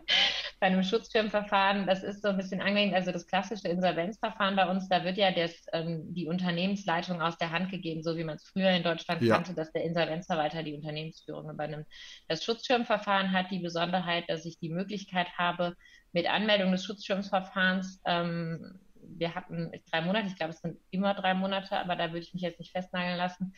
Bei 0.59 0.67
einem 0.67 0.83
Schutzschirmverfahren, 0.83 1.87
das 1.87 2.03
ist 2.03 2.21
so 2.21 2.29
ein 2.29 2.37
bisschen 2.37 2.61
angelehnt, 2.61 2.93
also 2.93 3.11
das 3.11 3.27
klassische 3.27 3.67
Insolvenzverfahren 3.67 4.55
bei 4.55 4.69
uns, 4.69 4.87
da 4.87 5.03
wird 5.03 5.17
ja 5.17 5.31
das, 5.31 5.53
ähm, 5.73 6.13
die 6.13 6.27
Unternehmensleitung 6.27 7.21
aus 7.21 7.37
der 7.37 7.51
Hand 7.51 7.71
gegeben, 7.71 8.03
so 8.03 8.15
wie 8.15 8.23
man 8.23 8.35
es 8.35 8.47
früher 8.47 8.69
in 8.69 8.83
Deutschland 8.83 9.21
ja. 9.21 9.35
kannte, 9.35 9.53
dass 9.53 9.71
der 9.71 9.83
Insolvenzverwalter 9.83 10.63
die 10.63 10.75
Unternehmensführung 10.75 11.49
übernimmt. 11.49 11.87
Das 12.27 12.43
Schutzschirmverfahren 12.43 13.31
hat 13.31 13.51
die 13.51 13.59
Besonderheit, 13.59 14.25
dass 14.29 14.45
ich 14.45 14.59
die 14.59 14.69
Möglichkeit 14.69 15.27
habe, 15.37 15.75
mit 16.13 16.29
Anmeldung 16.29 16.71
des 16.71 16.85
Schutzschirmverfahrens 16.85 18.01
ähm, 18.05 18.79
wir 19.09 19.35
hatten 19.35 19.71
drei 19.91 20.01
Monate, 20.01 20.27
ich 20.27 20.35
glaube, 20.35 20.51
es 20.51 20.61
sind 20.61 20.77
immer 20.91 21.13
drei 21.13 21.33
Monate, 21.33 21.77
aber 21.77 21.95
da 21.95 22.09
würde 22.09 22.19
ich 22.19 22.33
mich 22.33 22.43
jetzt 22.43 22.59
nicht 22.59 22.71
festnageln 22.71 23.17
lassen, 23.17 23.53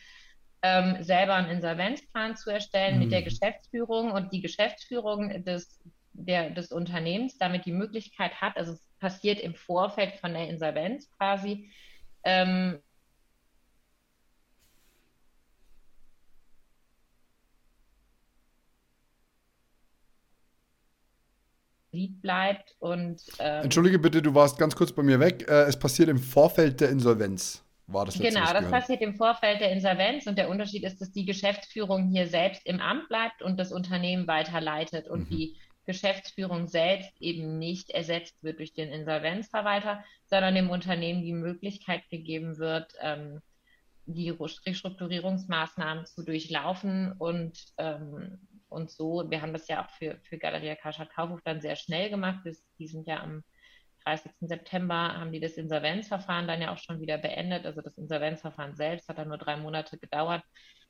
ähm, 0.62 1.02
selber 1.02 1.34
einen 1.34 1.50
Insolvenzplan 1.50 2.36
zu 2.36 2.50
erstellen 2.50 2.94
mhm. 2.94 3.00
mit 3.04 3.12
der 3.12 3.20
mhm. 3.20 3.24
Geschäftsführung 3.24 4.12
und 4.12 4.32
die 4.32 4.40
Geschäftsführung 4.40 5.44
des, 5.44 5.80
der, 6.12 6.50
des 6.50 6.72
Unternehmens 6.72 7.38
damit 7.38 7.64
die 7.64 7.72
Möglichkeit 7.72 8.40
hat, 8.40 8.56
also 8.56 8.72
es 8.72 8.84
passiert 8.98 9.40
im 9.40 9.54
Vorfeld 9.54 10.16
von 10.16 10.32
der 10.32 10.48
Insolvenz 10.48 11.10
quasi, 11.10 11.70
ähm, 12.24 12.80
Lied 21.98 22.22
bleibt 22.22 22.76
und 22.78 23.20
ähm, 23.38 23.64
Entschuldige 23.64 23.98
bitte, 23.98 24.22
du 24.22 24.34
warst 24.34 24.58
ganz 24.58 24.76
kurz 24.76 24.92
bei 24.92 25.02
mir 25.02 25.20
weg. 25.20 25.46
Äh, 25.48 25.64
es 25.64 25.78
passiert 25.78 26.08
im 26.08 26.18
Vorfeld 26.18 26.80
der 26.80 26.90
Insolvenz. 26.90 27.64
War 27.88 28.04
das 28.04 28.18
genau, 28.18 28.52
das 28.52 28.70
passiert 28.70 29.00
im 29.00 29.14
Vorfeld 29.14 29.60
der 29.60 29.72
Insolvenz 29.72 30.26
und 30.26 30.36
der 30.36 30.50
Unterschied 30.50 30.84
ist, 30.84 31.00
dass 31.00 31.10
die 31.10 31.24
Geschäftsführung 31.24 32.10
hier 32.10 32.26
selbst 32.26 32.66
im 32.66 32.80
Amt 32.80 33.08
bleibt 33.08 33.42
und 33.42 33.58
das 33.58 33.72
Unternehmen 33.72 34.26
weiterleitet 34.26 35.08
und 35.08 35.30
mhm. 35.30 35.36
die 35.36 35.56
Geschäftsführung 35.86 36.66
selbst 36.66 37.10
eben 37.18 37.58
nicht 37.58 37.88
ersetzt 37.90 38.42
wird 38.42 38.58
durch 38.58 38.74
den 38.74 38.90
Insolvenzverwalter, 38.90 40.04
sondern 40.26 40.54
dem 40.54 40.68
Unternehmen 40.68 41.22
die 41.22 41.32
Möglichkeit 41.32 42.02
gegeben 42.10 42.58
wird, 42.58 42.92
ähm, 43.00 43.40
die 44.04 44.28
Restrukturierungsmaßnahmen 44.28 46.04
zu 46.04 46.24
durchlaufen 46.24 47.12
und 47.12 47.58
ähm, 47.78 48.38
und 48.68 48.90
so. 48.90 49.24
Wir 49.28 49.42
haben 49.42 49.52
das 49.52 49.68
ja 49.68 49.84
auch 49.84 49.90
für, 49.90 50.18
für 50.24 50.38
Galeria 50.38 50.76
Karstadt 50.76 51.10
Kaufhof 51.10 51.40
dann 51.44 51.60
sehr 51.60 51.76
schnell 51.76 52.10
gemacht. 52.10 52.40
Das, 52.44 52.64
die 52.78 52.88
sind 52.88 53.06
ja 53.06 53.22
am 53.22 53.42
30. 54.04 54.32
September 54.40 55.18
haben 55.18 55.32
die 55.32 55.40
das 55.40 55.54
Insolvenzverfahren 55.54 56.46
dann 56.46 56.62
ja 56.62 56.72
auch 56.72 56.78
schon 56.78 57.00
wieder 57.00 57.18
beendet. 57.18 57.66
Also 57.66 57.82
das 57.82 57.98
Insolvenzverfahren 57.98 58.74
selbst 58.74 59.08
hat 59.08 59.18
dann 59.18 59.28
nur 59.28 59.38
drei 59.38 59.56
Monate 59.56 59.98
gedauert, 59.98 60.42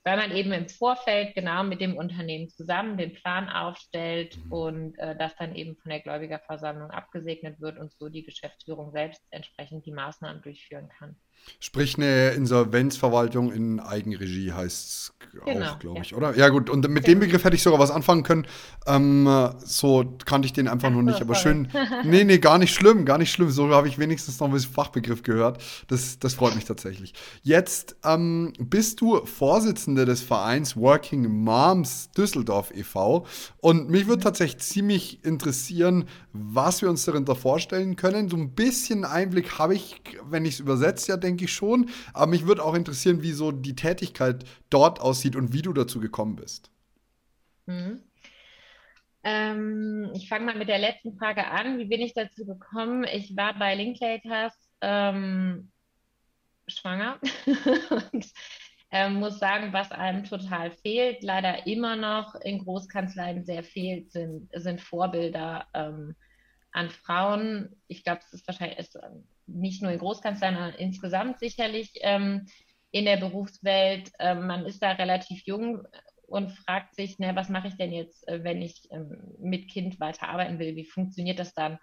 weil 0.05 0.17
man 0.17 0.31
eben 0.31 0.53
im 0.53 0.69
Vorfeld 0.69 1.35
genau 1.35 1.65
mit 1.65 1.81
dem 1.81 1.97
Unternehmen 1.97 2.49
zusammen 2.49 2.97
den 2.97 3.15
Plan 3.15 3.49
aufstellt 3.49 4.37
mhm. 4.37 4.53
und 4.53 4.99
äh, 4.99 5.17
das 5.17 5.35
dann 5.37 5.55
eben 5.57 5.77
von 5.77 5.91
der 5.91 6.01
Gläubigerversammlung 6.01 6.91
abgesegnet 6.91 7.61
wird 7.61 7.79
und 7.79 7.93
so 7.93 8.09
die 8.09 8.25
Geschäftsführung 8.25 8.93
selbst 8.93 9.23
entsprechend 9.31 9.85
die 9.87 9.93
Maßnahmen 9.93 10.43
durchführen 10.43 10.89
kann. 10.89 11.17
Sprich, 11.61 11.97
eine 11.97 12.31
Insolvenzverwaltung 12.31 13.53
in 13.53 13.81
Eigenregie 13.81 14.53
heißt 14.53 14.89
es 14.89 15.13
genau, 15.45 15.67
auch, 15.67 15.79
glaube 15.79 16.01
ich, 16.03 16.11
ja. 16.11 16.17
oder? 16.17 16.37
Ja, 16.37 16.49
gut, 16.49 16.71
und 16.71 16.89
mit 16.89 17.07
dem 17.07 17.21
Begriff 17.21 17.45
hätte 17.45 17.57
ich 17.57 17.63
sogar 17.63 17.79
was 17.79 17.91
anfangen 17.91 18.23
können. 18.23 18.47
Ähm, 18.87 19.29
so 19.65 20.17
kannte 20.25 20.47
ich 20.47 20.53
den 20.53 20.69
einfach 20.69 20.89
Ach, 20.89 20.95
noch 20.95 21.03
nicht, 21.03 21.21
aber 21.21 21.35
schön. 21.35 21.69
Nee, 22.05 22.25
nee, 22.25 22.39
gar 22.39 22.59
nicht 22.59 22.75
schlimm, 22.75 23.05
gar 23.05 23.19
nicht 23.19 23.33
schlimm. 23.33 23.51
So 23.51 23.75
habe 23.75 23.89
ich 23.89 23.99
wenigstens 23.99 24.39
noch 24.39 24.49
ein 24.49 24.53
bisschen 24.53 24.73
Fachbegriff 24.73 25.23
gehört. 25.23 25.63
Das, 25.89 26.19
das 26.19 26.35
freut 26.35 26.55
mich 26.55 26.65
tatsächlich. 26.65 27.13
Jetzt 27.43 27.97
ähm, 28.05 28.53
bist 28.59 29.01
du 29.01 29.25
Vorsitzende 29.25 30.05
des 30.05 30.21
Vereins 30.21 30.77
Working 30.77 31.29
Moms 31.29 32.11
Düsseldorf 32.17 32.71
e.V. 32.75 33.27
Und 33.59 33.91
mich 33.91 34.07
würde 34.07 34.23
tatsächlich 34.23 34.63
ziemlich 34.63 35.25
interessieren, 35.25 36.05
was 36.33 36.83
wir 36.83 36.89
uns 36.89 37.05
darunter 37.05 37.35
vorstellen 37.35 37.97
können. 37.97 38.29
So 38.29 38.37
ein 38.37 38.55
bisschen 38.55 39.05
Einblick 39.05 39.59
habe 39.59 39.75
ich, 39.75 40.01
wenn 40.29 40.45
ich 40.45 40.55
es 40.55 40.61
übersetze, 40.61 41.09
ja, 41.09 41.17
denke 41.17 41.28
ich 41.37 41.53
schon. 41.53 41.91
Aber 42.13 42.27
mich 42.27 42.47
würde 42.47 42.65
auch 42.65 42.75
interessieren, 42.75 43.23
wie 43.23 43.33
so 43.33 43.53
die 43.53 43.75
Tätigkeit 43.75 44.45
dort 44.71 45.01
aussieht 45.01 45.37
und 45.37 45.53
wie 45.53 45.63
du 45.63 45.73
dazu 45.73 46.01
gekommen 46.01 46.37
bist. 46.37 46.71
Mhm. 47.67 48.03
Ähm, 49.25 50.11
ich 50.15 50.29
fange 50.29 50.47
mal 50.47 50.57
mit 50.57 50.69
der 50.69 50.79
letzten 50.79 51.17
Frage 51.19 51.47
an. 51.49 51.79
Wie 51.79 51.85
bin 51.85 52.01
ich 52.01 52.15
dazu 52.15 52.47
gekommen? 52.47 53.05
Ich 53.05 53.37
war 53.37 53.59
bei 53.59 53.75
Linklaters 53.75 54.55
ähm, 54.81 55.71
schwanger 56.67 57.19
und 58.13 58.27
ähm, 58.91 59.15
muss 59.15 59.39
sagen, 59.39 59.73
was 59.73 59.93
einem 59.93 60.25
total 60.25 60.71
fehlt, 60.71 61.23
leider 61.23 61.67
immer 61.67 61.97
noch 61.97 62.35
in 62.37 62.65
Großkanzleien 62.65 63.45
sehr 63.45 63.63
fehlt, 63.63 64.11
sind, 64.13 64.49
sind 64.55 64.81
Vorbilder 64.81 65.67
ähm, 65.75 66.15
an 66.73 66.89
Frauen. 66.89 67.77
Ich 67.87 68.05
glaube, 68.05 68.21
es 68.25 68.33
ist 68.33 68.47
wahrscheinlich 68.47 68.89
ähm, 69.03 69.25
nicht 69.49 69.83
nur 69.83 69.91
in 69.91 69.99
Großkanzleien, 69.99 70.55
sondern 70.55 70.75
insgesamt 70.75 71.41
sicherlich 71.41 71.93
ähm, 72.03 72.47
in 72.91 73.05
der 73.05 73.17
Berufswelt. 73.17 74.11
Ähm, 74.19 74.47
man 74.47 74.67
ist 74.67 74.83
da 74.83 74.93
relativ 74.93 75.45
jung 75.47 75.83
und 76.27 76.53
fragt 76.53 76.95
sich, 76.95 77.17
na, 77.19 77.35
was 77.35 77.49
mache 77.49 77.69
ich 77.69 77.77
denn 77.77 77.93
jetzt, 77.93 78.29
äh, 78.29 78.45
wenn 78.45 78.63
ich 78.63 78.89
ähm, 78.91 79.35
mit 79.41 79.71
Kind 79.71 79.99
weiterarbeiten 80.01 80.59
will? 80.59 80.77
Wie 80.77 80.85
funktioniert 80.85 81.39
das 81.39 81.55
dann? 81.55 81.79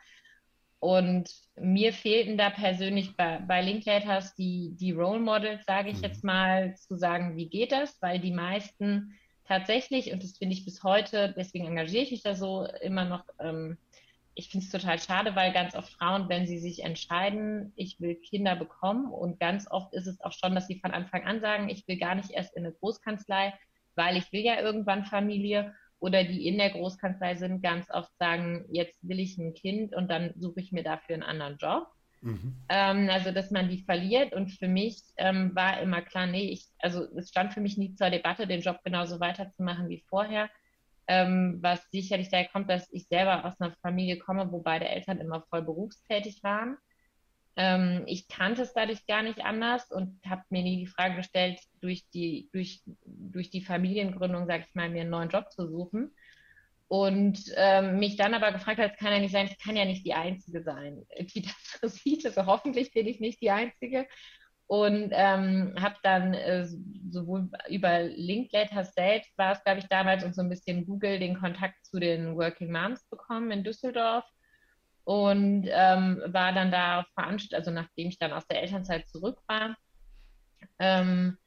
und 0.85 1.31
mir 1.55 1.93
fehlten 1.93 2.37
da 2.37 2.51
persönlich 2.51 3.17
bei, 3.17 3.39
bei 3.39 3.63
Linklaters 3.63 4.35
die, 4.35 4.75
die 4.79 4.91
Role 4.91 5.19
Models, 5.19 5.65
sage 5.65 5.89
ich 5.89 5.97
mhm. 5.97 6.03
jetzt 6.03 6.23
mal, 6.23 6.75
zu 6.75 6.95
sagen, 6.95 7.35
wie 7.37 7.49
geht 7.49 7.71
das? 7.71 7.99
Weil 8.01 8.19
die 8.19 8.31
meisten 8.31 9.17
tatsächlich, 9.47 10.13
und 10.13 10.23
das 10.23 10.37
finde 10.37 10.53
ich 10.53 10.63
bis 10.63 10.83
heute, 10.83 11.33
deswegen 11.35 11.65
engagiere 11.65 12.03
ich 12.03 12.11
mich 12.11 12.21
da 12.21 12.35
so 12.35 12.67
immer 12.83 13.05
noch, 13.05 13.23
ähm, 13.39 13.79
ich 14.35 14.49
finde 14.49 14.65
es 14.65 14.71
total 14.71 14.99
schade, 14.99 15.35
weil 15.35 15.53
ganz 15.53 15.75
oft 15.75 15.91
Frauen, 15.93 16.27
wenn 16.27 16.45
sie 16.45 16.59
sich 16.59 16.83
entscheiden, 16.83 17.71
ich 17.75 17.99
will 18.01 18.15
Kinder 18.15 18.55
bekommen, 18.55 19.11
und 19.11 19.39
ganz 19.39 19.69
oft 19.71 19.93
ist 19.93 20.07
es 20.07 20.19
auch 20.21 20.33
schon, 20.33 20.53
dass 20.53 20.67
sie 20.67 20.79
von 20.79 20.91
Anfang 20.91 21.23
an 21.23 21.39
sagen, 21.39 21.69
ich 21.69 21.87
will 21.87 21.97
gar 21.97 22.15
nicht 22.15 22.31
erst 22.31 22.55
in 22.55 22.65
eine 22.65 22.73
Großkanzlei, 22.73 23.53
weil 23.95 24.17
ich 24.17 24.31
will 24.33 24.41
ja 24.41 24.59
irgendwann 24.59 25.05
Familie 25.05 25.73
oder 25.99 26.25
die 26.25 26.45
in 26.47 26.57
der 26.57 26.71
Großkanzlei 26.71 27.35
sind, 27.35 27.63
ganz 27.63 27.89
oft 27.89 28.11
sagen, 28.19 28.65
jetzt 28.69 28.99
will 29.07 29.19
ich 29.19 29.37
ein 29.37 29.53
Kind 29.53 29.95
und 29.95 30.09
dann 30.11 30.33
suche 30.35 30.59
ich 30.59 30.73
mir 30.73 30.83
dafür 30.83 31.15
einen 31.15 31.23
anderen 31.23 31.57
Job. 31.57 31.87
Mhm. 32.21 32.55
Ähm, 32.69 33.09
also, 33.09 33.31
dass 33.31 33.51
man 33.51 33.69
die 33.69 33.83
verliert. 33.83 34.33
Und 34.33 34.49
für 34.51 34.67
mich 34.67 35.01
ähm, 35.17 35.55
war 35.55 35.79
immer 35.79 36.01
klar, 36.01 36.27
nee, 36.27 36.49
ich, 36.49 36.65
also 36.79 37.05
es 37.15 37.29
stand 37.29 37.53
für 37.53 37.61
mich 37.61 37.77
nie 37.77 37.95
zur 37.95 38.09
Debatte, 38.09 38.47
den 38.47 38.61
Job 38.61 38.79
genauso 38.83 39.19
weiterzumachen 39.19 39.87
wie 39.87 40.03
vorher. 40.09 40.49
Ähm, 41.07 41.59
was 41.61 41.87
sicherlich 41.91 42.29
daher 42.29 42.47
kommt, 42.47 42.69
dass 42.69 42.91
ich 42.91 43.07
selber 43.07 43.45
aus 43.45 43.59
einer 43.59 43.75
Familie 43.81 44.17
komme, 44.17 44.51
wo 44.51 44.61
beide 44.61 44.87
Eltern 44.87 45.19
immer 45.19 45.41
voll 45.49 45.61
berufstätig 45.61 46.41
waren. 46.43 46.77
Ähm, 47.57 48.03
ich 48.07 48.27
kannte 48.27 48.63
es 48.63 48.73
dadurch 48.73 49.05
gar 49.05 49.23
nicht 49.23 49.43
anders 49.43 49.91
und 49.91 50.19
habe 50.27 50.43
mir 50.49 50.63
nie 50.63 50.77
die 50.77 50.87
Frage 50.87 51.15
gestellt, 51.15 51.59
durch 51.79 52.03
die, 52.09 52.49
durch, 52.51 52.81
durch 53.05 53.49
die 53.49 53.61
Familiengründung, 53.61 54.45
sage 54.47 54.65
ich 54.67 54.75
mal, 54.75 54.89
mir 54.89 55.01
einen 55.01 55.11
neuen 55.11 55.29
Job 55.29 55.51
zu 55.51 55.67
suchen. 55.67 56.11
Und 56.87 57.39
ähm, 57.55 57.97
mich 57.97 58.15
dann 58.15 58.35
aber 58.35 58.51
gefragt 58.51 58.79
hat, 58.79 58.91
es 58.91 58.99
kann 58.99 59.11
ja 59.11 59.19
nicht 59.19 59.31
sein, 59.31 59.47
ich 59.47 59.57
kann 59.57 59.75
ja 59.75 59.85
nicht 59.85 60.05
die 60.05 60.13
Einzige 60.13 60.61
sein, 60.61 61.03
die 61.19 61.41
das 61.41 61.79
so 61.81 61.87
sieht. 62.03 62.25
Also 62.25 62.45
hoffentlich 62.45 62.91
bin 62.91 63.07
ich 63.07 63.19
nicht 63.19 63.41
die 63.41 63.51
Einzige. 63.51 64.07
Und 64.67 65.11
ähm, 65.11 65.75
habe 65.79 65.95
dann 66.01 66.33
äh, 66.33 66.65
sowohl 67.11 67.49
über 67.69 68.01
Linkletters 68.03 68.93
selbst 68.93 69.37
war 69.37 69.51
es, 69.51 69.63
glaube 69.63 69.79
ich, 69.79 69.87
damals 69.87 70.23
und 70.23 70.33
so 70.33 70.41
ein 70.41 70.49
bisschen 70.49 70.87
Google 70.87 71.19
den 71.19 71.39
Kontakt 71.39 71.85
zu 71.85 71.99
den 71.99 72.35
Working 72.35 72.71
Moms 72.71 73.07
bekommen 73.09 73.51
in 73.51 73.63
Düsseldorf 73.63 74.25
und 75.03 75.67
ähm, 75.69 76.21
war 76.25 76.51
dann 76.51 76.71
da 76.71 77.01
auf 77.01 77.05
Veranstaltungen, 77.13 77.59
also 77.59 77.71
nachdem 77.71 78.09
ich 78.09 78.17
dann 78.17 78.33
aus 78.33 78.47
der 78.47 78.63
Elternzeit 78.63 79.07
zurück 79.07 79.39
war, 79.47 79.75
ähm, 80.79 81.37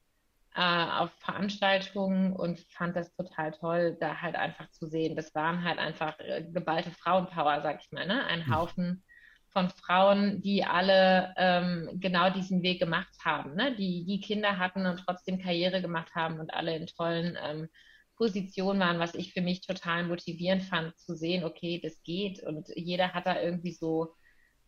äh, 0.54 0.60
auf 0.60 1.10
Veranstaltungen 1.18 2.32
und 2.32 2.60
fand 2.70 2.96
das 2.96 3.12
total 3.14 3.52
toll, 3.52 3.96
da 4.00 4.20
halt 4.20 4.36
einfach 4.36 4.70
zu 4.70 4.86
sehen. 4.86 5.16
Das 5.16 5.34
waren 5.34 5.64
halt 5.64 5.78
einfach 5.78 6.18
äh, 6.20 6.44
geballte 6.44 6.92
Frauenpower, 6.92 7.62
sag 7.62 7.80
ich 7.82 7.90
mal, 7.90 8.06
ne? 8.06 8.24
Ein 8.26 8.46
mhm. 8.46 8.54
Haufen 8.54 9.04
von 9.50 9.70
Frauen, 9.70 10.40
die 10.42 10.64
alle 10.64 11.34
ähm, 11.36 11.90
genau 11.94 12.30
diesen 12.30 12.62
Weg 12.62 12.80
gemacht 12.80 13.14
haben, 13.24 13.54
ne? 13.54 13.74
die, 13.76 14.04
die 14.04 14.20
Kinder 14.20 14.58
hatten 14.58 14.86
und 14.86 15.02
trotzdem 15.04 15.38
Karriere 15.38 15.80
gemacht 15.80 16.14
haben 16.14 16.38
und 16.38 16.52
alle 16.52 16.76
in 16.76 16.86
tollen 16.86 17.36
ähm, 17.42 17.68
Position 18.16 18.80
waren, 18.80 18.98
was 18.98 19.14
ich 19.14 19.32
für 19.32 19.40
mich 19.40 19.60
total 19.60 20.04
motivierend 20.04 20.64
fand, 20.64 20.98
zu 20.98 21.14
sehen, 21.14 21.44
okay, 21.44 21.80
das 21.82 22.02
geht 22.02 22.42
und 22.42 22.68
jeder 22.74 23.14
hat 23.14 23.26
da 23.26 23.40
irgendwie 23.40 23.72
so 23.72 24.14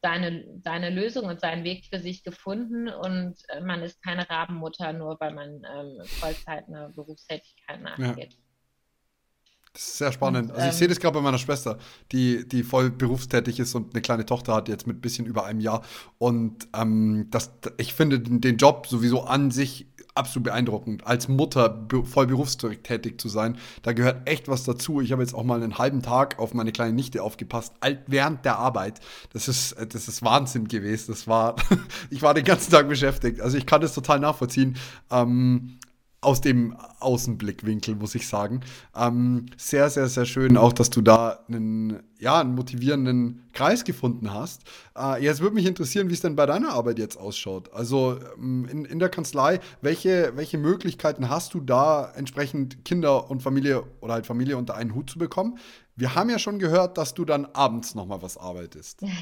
seine, 0.03 0.47
seine 0.63 0.91
Lösung 0.91 1.27
und 1.27 1.41
seinen 1.41 1.65
Weg 1.65 1.85
für 1.87 1.99
sich 1.99 2.23
gefunden 2.23 2.89
und 2.89 3.37
äh, 3.49 3.61
man 3.61 3.83
ist 3.83 4.03
keine 4.03 4.29
Rabenmutter, 4.29 4.93
nur 4.93 5.19
weil 5.21 5.35
man 5.35 5.63
ähm, 5.75 6.01
Vollzeit 6.07 6.67
eine 6.69 6.91
Berufstätigkeit 6.95 7.83
nachgeht. 7.83 8.33
Ja. 8.33 8.39
Sehr 9.83 10.13
spannend. 10.13 10.51
Also 10.51 10.61
ich 10.61 10.73
ähm, 10.73 10.79
sehe 10.79 10.89
das 10.89 11.01
gerade 11.01 11.15
bei 11.15 11.23
meiner 11.23 11.39
Schwester, 11.39 11.79
die, 12.13 12.47
die 12.47 12.65
voll 12.65 12.91
berufstätig 12.91 13.59
ist 13.61 13.75
und 13.75 13.95
eine 13.95 14.03
kleine 14.03 14.27
Tochter 14.27 14.55
hat, 14.55 14.69
jetzt 14.69 14.87
mit 14.87 14.99
ein 14.99 15.01
bisschen 15.01 15.25
über 15.25 15.47
einem 15.47 15.61
Jahr. 15.61 15.81
Und 16.19 16.69
ähm, 16.77 17.29
das, 17.31 17.51
ich 17.79 17.95
finde 17.95 18.21
den 18.21 18.59
Job 18.59 18.87
sowieso 18.87 19.23
an 19.23 19.51
sich 19.51 19.87
absolut 20.15 20.45
beeindruckend, 20.45 21.07
als 21.07 21.29
Mutter 21.29 21.87
voll 22.05 22.27
berufstätig 22.27 23.19
zu 23.19 23.31
sein. 23.31 23.57
Da 23.81 23.95
gehört 23.95 24.29
echt 24.29 24.49
was 24.49 24.65
dazu. 24.65 25.01
Ich 25.01 25.13
habe 25.13 25.23
jetzt 25.23 25.35
auch 25.35 25.45
mal 25.45 25.63
einen 25.63 25.79
halben 25.79 26.03
Tag 26.03 26.39
auf 26.39 26.53
meine 26.53 26.73
kleine 26.73 26.93
Nichte 26.93 27.23
aufgepasst, 27.23 27.73
während 28.07 28.45
der 28.45 28.59
Arbeit. 28.59 29.01
Das 29.33 29.49
ist, 29.49 29.77
das 29.79 30.09
ist 30.09 30.23
Wahnsinn 30.23 30.69
gewesen. 30.69 31.07
Das 31.09 31.27
war, 31.27 31.57
ich 32.11 32.21
war 32.21 32.35
den 32.35 32.45
ganzen 32.45 32.71
Tag 32.71 32.87
beschäftigt. 32.87 33.41
Also 33.41 33.57
ich 33.57 33.65
kann 33.65 33.81
das 33.81 33.95
total 33.95 34.21
nachvollziehen. 34.21 34.77
Ähm, 35.11 35.79
aus 36.23 36.41
dem 36.41 36.77
Außenblickwinkel, 36.99 37.95
muss 37.95 38.15
ich 38.15 38.29
sagen. 38.29 38.61
Ähm, 38.95 39.47
sehr, 39.57 39.89
sehr, 39.89 40.09
sehr 40.09 40.27
schön 40.27 40.57
auch, 40.57 40.73
dass 40.73 40.91
du 40.91 41.01
da 41.01 41.45
einen, 41.49 42.03
ja, 42.19 42.41
einen 42.41 42.55
motivierenden 42.55 43.49
Kreis 43.55 43.85
gefunden 43.85 44.33
hast. 44.33 44.63
Äh, 44.97 45.23
jetzt 45.25 45.41
würde 45.41 45.55
mich 45.55 45.67
interessieren, 45.67 46.11
wie 46.11 46.13
es 46.13 46.21
denn 46.21 46.37
bei 46.37 46.45
deiner 46.45 46.75
Arbeit 46.75 46.99
jetzt 46.99 47.17
ausschaut. 47.17 47.73
Also 47.73 48.19
ähm, 48.37 48.69
in, 48.71 48.85
in 48.85 48.99
der 48.99 49.09
Kanzlei, 49.09 49.61
welche, 49.81 50.33
welche 50.37 50.59
Möglichkeiten 50.59 51.31
hast 51.31 51.55
du 51.55 51.61
da 51.61 52.13
entsprechend 52.15 52.85
Kinder 52.85 53.31
und 53.31 53.43
Familie 53.43 53.85
oder 54.01 54.15
halt 54.15 54.27
Familie 54.27 54.59
unter 54.59 54.75
einen 54.75 54.95
Hut 54.95 55.09
zu 55.09 55.19
bekommen? 55.19 55.59
Wir 55.97 56.15
haben 56.15 56.29
ja 56.29 56.39
schon 56.39 56.59
gehört, 56.59 56.99
dass 56.99 57.15
du 57.15 57.25
dann 57.25 57.47
abends 57.47 57.95
nochmal 57.95 58.21
was 58.21 58.37
arbeitest. 58.37 59.05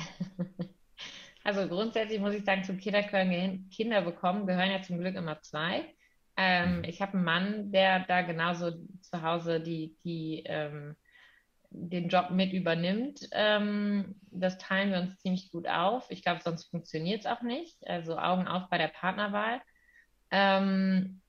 Also 1.44 1.66
grundsätzlich 1.66 2.20
muss 2.20 2.34
ich 2.34 2.44
sagen, 2.44 2.62
zum 2.62 2.76
Kinderköln 2.76 3.70
Kinder 3.70 4.02
bekommen 4.02 4.46
gehören 4.46 4.70
ja 4.70 4.82
zum 4.82 4.98
Glück 4.98 5.14
immer 5.14 5.40
zwei. 5.40 5.82
Ähm, 6.40 6.78
mhm. 6.78 6.84
ich 6.84 7.02
habe 7.02 7.14
einen 7.14 7.24
Mann, 7.24 7.72
der 7.72 8.00
da 8.06 8.22
genauso 8.22 8.70
zu 9.00 9.22
Hause 9.22 9.60
die, 9.60 9.96
die, 10.04 10.44
ähm, 10.46 10.94
den 11.70 12.08
Job 12.08 12.30
mit 12.30 12.52
übernimmt. 12.52 13.28
Ähm, 13.32 14.14
das 14.30 14.56
teilen 14.56 14.92
wir 14.92 15.00
uns 15.00 15.18
ziemlich 15.18 15.50
gut 15.50 15.66
auf. 15.66 16.06
Ich 16.10 16.22
glaube, 16.22 16.40
sonst 16.42 16.70
funktioniert 16.70 17.20
es 17.20 17.26
auch 17.26 17.42
nicht. 17.42 17.76
Also 17.86 18.16
Augen 18.16 18.46
auf 18.46 18.70
bei 18.70 18.78
der 18.78 18.88
Partnerwahl. 18.88 19.60
Ähm, 20.30 21.20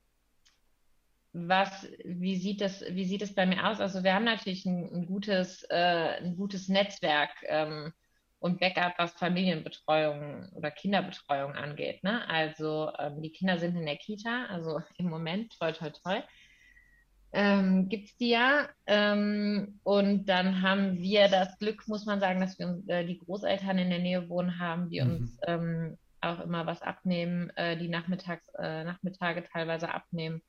was, 1.34 1.88
wie 2.06 2.38
sieht 2.38 2.62
das, 2.62 2.82
wie 2.89 3.06
sieht 3.06 3.24
es 3.24 3.34
bei 3.34 3.48
mir 3.48 3.67
aus? 3.67 3.80
Also 3.80 4.04
wir 4.04 4.13
haben 4.13 4.26
natürlich 4.26 4.65
ein, 4.65 4.93
ein 4.93 5.06
gutes, 5.08 5.63
äh, 5.72 6.19
ein 6.22 6.36
gutes 6.36 6.67
Netzwerk 6.69 7.32
ähm, 7.48 7.93
und 8.39 8.60
Backup, 8.60 8.93
was 8.97 9.12
Familienbetreuung 9.13 10.49
oder 10.54 10.71
Kinderbetreuung 10.71 11.54
angeht. 11.54 12.04
Ne? 12.04 12.28
Also 12.30 12.91
ähm, 12.97 13.21
die 13.21 13.32
Kinder 13.32 13.60
sind 13.60 13.75
in 13.75 13.86
der 13.86 13.97
Kita, 13.97 14.45
also 14.45 14.82
im 14.97 15.10
Moment, 15.10 15.58
toll, 15.60 15.73
toll, 15.73 15.91
toll. 16.04 16.23
Ähm, 17.32 17.89
gibt 17.89 18.08
es 18.08 18.17
die 18.17 18.30
ja. 18.30 18.69
Ähm, 18.88 19.80
und 19.84 20.25
dann 20.25 20.62
haben 20.62 20.97
wir 20.97 21.28
das 21.28 21.58
Glück, 21.60 21.88
muss 21.88 22.06
man 22.06 22.19
sagen, 22.19 22.39
dass 22.39 22.58
wir 22.58 22.67
uns, 22.67 22.88
äh, 22.88 23.06
die 23.06 23.19
Großeltern 23.19 23.78
in 23.78 23.89
der 23.89 23.99
Nähe 23.99 24.30
wohnen 24.30 24.60
haben, 24.60 24.89
die 24.89 25.02
mhm. 25.02 25.12
uns 25.12 25.38
ähm, 25.45 25.97
auch 26.21 26.39
immer 26.39 26.65
was 26.65 26.82
abnehmen, 26.82 27.52
äh, 27.56 27.78
die 27.78 27.89
Nachmittags, 27.89 28.47
äh, 28.58 28.84
Nachmittage 28.84 29.43
teilweise 29.43 29.93
abnehmen 29.93 30.41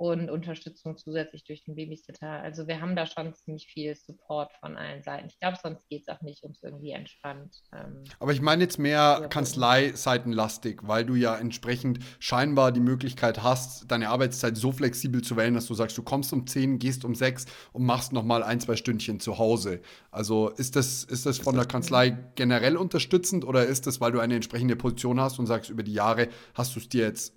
und 0.00 0.30
Unterstützung 0.30 0.96
zusätzlich 0.96 1.44
durch 1.44 1.62
den 1.62 1.74
Babysitter. 1.74 2.26
Also 2.26 2.66
wir 2.66 2.80
haben 2.80 2.96
da 2.96 3.04
schon 3.04 3.34
ziemlich 3.34 3.66
viel 3.66 3.94
Support 3.94 4.50
von 4.58 4.78
allen 4.78 5.02
Seiten. 5.02 5.26
Ich 5.28 5.38
glaube, 5.38 5.58
sonst 5.62 5.86
geht 5.90 6.00
es 6.00 6.08
auch 6.08 6.22
nicht 6.22 6.42
ums 6.42 6.62
irgendwie 6.62 6.92
entspannt. 6.92 7.60
Ähm, 7.74 8.04
Aber 8.18 8.32
ich 8.32 8.40
meine 8.40 8.62
jetzt 8.62 8.78
mehr 8.78 9.26
Kanzlei-Seitenlastig, 9.28 10.80
weil 10.84 11.04
du 11.04 11.16
ja 11.16 11.36
entsprechend 11.36 11.98
scheinbar 12.18 12.72
die 12.72 12.80
Möglichkeit 12.80 13.42
hast, 13.42 13.90
deine 13.90 14.08
Arbeitszeit 14.08 14.56
so 14.56 14.72
flexibel 14.72 15.20
zu 15.20 15.36
wählen, 15.36 15.52
dass 15.52 15.66
du 15.66 15.74
sagst, 15.74 15.98
du 15.98 16.02
kommst 16.02 16.32
um 16.32 16.46
10, 16.46 16.78
gehst 16.78 17.04
um 17.04 17.14
6 17.14 17.44
und 17.74 17.84
machst 17.84 18.14
nochmal 18.14 18.42
ein, 18.42 18.58
zwei 18.58 18.76
Stündchen 18.76 19.20
zu 19.20 19.36
Hause. 19.36 19.82
Also 20.10 20.48
ist 20.48 20.76
das, 20.76 21.04
ist 21.04 21.26
das 21.26 21.36
von 21.36 21.56
der 21.56 21.66
Kanzlei 21.66 22.16
generell 22.36 22.78
unterstützend 22.78 23.44
oder 23.44 23.66
ist 23.66 23.86
das, 23.86 24.00
weil 24.00 24.12
du 24.12 24.20
eine 24.20 24.36
entsprechende 24.36 24.76
Position 24.76 25.20
hast 25.20 25.38
und 25.38 25.44
sagst, 25.44 25.68
über 25.68 25.82
die 25.82 25.92
Jahre 25.92 26.28
hast 26.54 26.74
du 26.74 26.80
es 26.80 26.88
dir 26.88 27.04
jetzt 27.04 27.34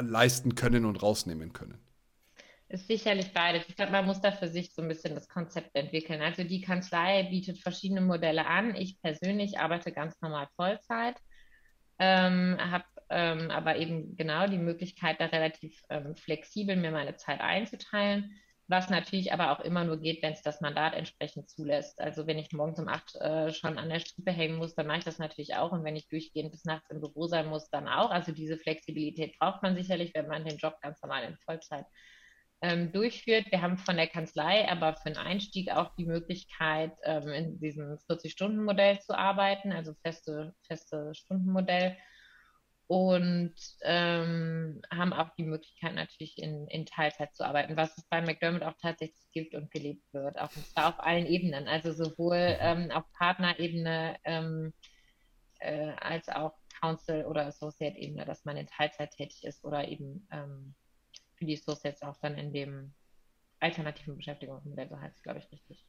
leisten 0.00 0.54
können 0.54 0.84
und 0.84 1.02
rausnehmen 1.02 1.52
können? 1.52 1.78
Ist 2.68 2.88
sicherlich 2.88 3.32
beides. 3.32 3.68
Ich 3.68 3.76
glaube, 3.76 3.92
man 3.92 4.06
muss 4.06 4.20
da 4.20 4.32
für 4.32 4.48
sich 4.48 4.74
so 4.74 4.82
ein 4.82 4.88
bisschen 4.88 5.14
das 5.14 5.28
Konzept 5.28 5.76
entwickeln. 5.76 6.20
Also 6.20 6.42
die 6.42 6.60
Kanzlei 6.60 7.22
bietet 7.24 7.58
verschiedene 7.58 8.00
Modelle 8.00 8.46
an. 8.46 8.74
Ich 8.74 9.00
persönlich 9.00 9.60
arbeite 9.60 9.92
ganz 9.92 10.20
normal 10.20 10.48
Vollzeit, 10.56 11.16
ähm, 12.00 12.56
habe 12.58 12.84
ähm, 13.08 13.52
aber 13.52 13.76
eben 13.76 14.16
genau 14.16 14.48
die 14.48 14.58
Möglichkeit, 14.58 15.20
da 15.20 15.26
relativ 15.26 15.80
ähm, 15.90 16.16
flexibel 16.16 16.74
mir 16.74 16.90
meine 16.90 17.16
Zeit 17.16 17.40
einzuteilen 17.40 18.34
was 18.68 18.90
natürlich 18.90 19.32
aber 19.32 19.52
auch 19.52 19.60
immer 19.60 19.84
nur 19.84 19.98
geht, 19.98 20.22
wenn 20.22 20.32
es 20.32 20.42
das 20.42 20.60
Mandat 20.60 20.94
entsprechend 20.94 21.48
zulässt. 21.48 22.00
Also 22.00 22.26
wenn 22.26 22.38
ich 22.38 22.52
morgens 22.52 22.78
um 22.80 22.88
acht 22.88 23.14
äh, 23.16 23.52
schon 23.52 23.78
an 23.78 23.88
der 23.88 24.00
Strippe 24.00 24.32
hängen 24.32 24.56
muss, 24.56 24.74
dann 24.74 24.86
mache 24.86 24.98
ich 24.98 25.04
das 25.04 25.18
natürlich 25.18 25.54
auch. 25.54 25.72
Und 25.72 25.84
wenn 25.84 25.96
ich 25.96 26.08
durchgehend 26.08 26.50
bis 26.50 26.64
nachts 26.64 26.90
im 26.90 27.00
Büro 27.00 27.26
sein 27.28 27.46
muss, 27.46 27.70
dann 27.70 27.86
auch. 27.86 28.10
Also 28.10 28.32
diese 28.32 28.58
Flexibilität 28.58 29.38
braucht 29.38 29.62
man 29.62 29.76
sicherlich, 29.76 30.12
wenn 30.14 30.26
man 30.26 30.44
den 30.44 30.58
Job 30.58 30.74
ganz 30.82 31.00
normal 31.00 31.24
in 31.24 31.36
Vollzeit 31.44 31.86
ähm, 32.62 32.92
durchführt. 32.92 33.46
Wir 33.50 33.62
haben 33.62 33.78
von 33.78 33.96
der 33.96 34.08
Kanzlei 34.08 34.68
aber 34.68 34.94
für 34.96 35.10
den 35.10 35.18
Einstieg 35.18 35.70
auch 35.70 35.94
die 35.96 36.06
Möglichkeit, 36.06 36.92
ähm, 37.04 37.28
in 37.28 37.60
diesem 37.60 37.98
40-Stunden-Modell 38.10 38.98
zu 39.00 39.16
arbeiten, 39.16 39.72
also 39.72 39.94
feste, 40.02 40.54
feste 40.66 41.14
Stundenmodell 41.14 41.96
und 42.88 43.54
ähm, 43.82 44.80
haben 44.92 45.12
auch 45.12 45.30
die 45.36 45.44
Möglichkeit 45.44 45.94
natürlich 45.94 46.38
in, 46.38 46.68
in 46.68 46.86
Teilzeit 46.86 47.34
zu 47.34 47.44
arbeiten, 47.44 47.76
was 47.76 47.96
es 47.98 48.04
bei 48.08 48.20
McDermott 48.20 48.62
auch 48.62 48.76
tatsächlich 48.80 49.26
gibt 49.32 49.54
und 49.54 49.70
gelebt 49.70 50.04
wird, 50.12 50.38
auch 50.38 50.54
und 50.54 50.66
zwar 50.66 50.88
auf 50.88 51.00
allen 51.00 51.26
Ebenen, 51.26 51.66
also 51.66 51.92
sowohl 51.92 52.56
ähm, 52.60 52.90
auf 52.92 53.04
Partnerebene, 53.12 54.16
ähm, 54.24 54.72
äh, 55.58 55.92
als 56.00 56.28
auch 56.28 56.54
Council 56.80 57.24
oder 57.24 57.46
Associate-Ebene, 57.46 58.24
dass 58.24 58.44
man 58.44 58.56
in 58.56 58.66
Teilzeit 58.66 59.10
tätig 59.12 59.42
ist 59.44 59.64
oder 59.64 59.88
eben 59.88 60.28
ähm, 60.30 60.74
für 61.34 61.46
die 61.46 61.54
Associates 61.54 62.02
auch 62.02 62.16
dann 62.20 62.36
in 62.36 62.52
dem 62.52 62.94
alternativen 63.58 64.16
Beschäftigungsmodell, 64.16 64.88
so 64.88 65.00
heißt 65.00 65.16
es, 65.16 65.22
glaube 65.22 65.38
ich, 65.40 65.50
richtig. 65.50 65.84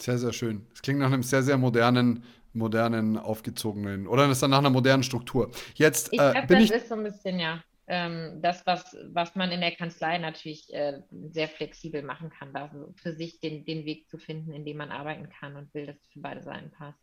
Sehr, 0.00 0.18
sehr 0.18 0.32
schön. 0.32 0.66
Es 0.72 0.82
klingt 0.82 1.00
nach 1.00 1.12
einem 1.12 1.22
sehr, 1.22 1.42
sehr 1.42 1.58
modernen, 1.58 2.24
modernen, 2.52 3.16
aufgezogenen 3.16 4.06
oder 4.06 4.28
ist 4.30 4.42
dann 4.42 4.50
nach 4.50 4.58
einer 4.58 4.70
modernen 4.70 5.02
Struktur. 5.02 5.50
Jetzt 5.74 6.12
ich 6.12 6.20
äh, 6.20 6.32
glaub, 6.32 6.46
bin 6.46 6.58
das 6.58 6.70
ich. 6.70 6.76
ist 6.76 6.88
so 6.88 6.94
ein 6.94 7.04
bisschen, 7.04 7.38
ja, 7.38 7.62
ähm, 7.88 8.40
das, 8.42 8.66
was, 8.66 8.96
was 9.12 9.34
man 9.34 9.50
in 9.50 9.60
der 9.60 9.74
Kanzlei 9.74 10.18
natürlich 10.18 10.72
äh, 10.72 11.00
sehr 11.30 11.48
flexibel 11.48 12.02
machen 12.02 12.30
kann, 12.30 12.52
da 12.52 12.70
für 12.96 13.14
sich 13.14 13.40
den, 13.40 13.64
den 13.64 13.84
Weg 13.86 14.08
zu 14.08 14.18
finden, 14.18 14.52
in 14.52 14.64
dem 14.64 14.76
man 14.76 14.90
arbeiten 14.90 15.28
kann 15.30 15.56
und 15.56 15.72
will, 15.74 15.86
dass 15.86 15.96
es 15.96 16.08
für 16.08 16.20
beide 16.20 16.42
Seiten 16.42 16.70
passt. 16.70 17.00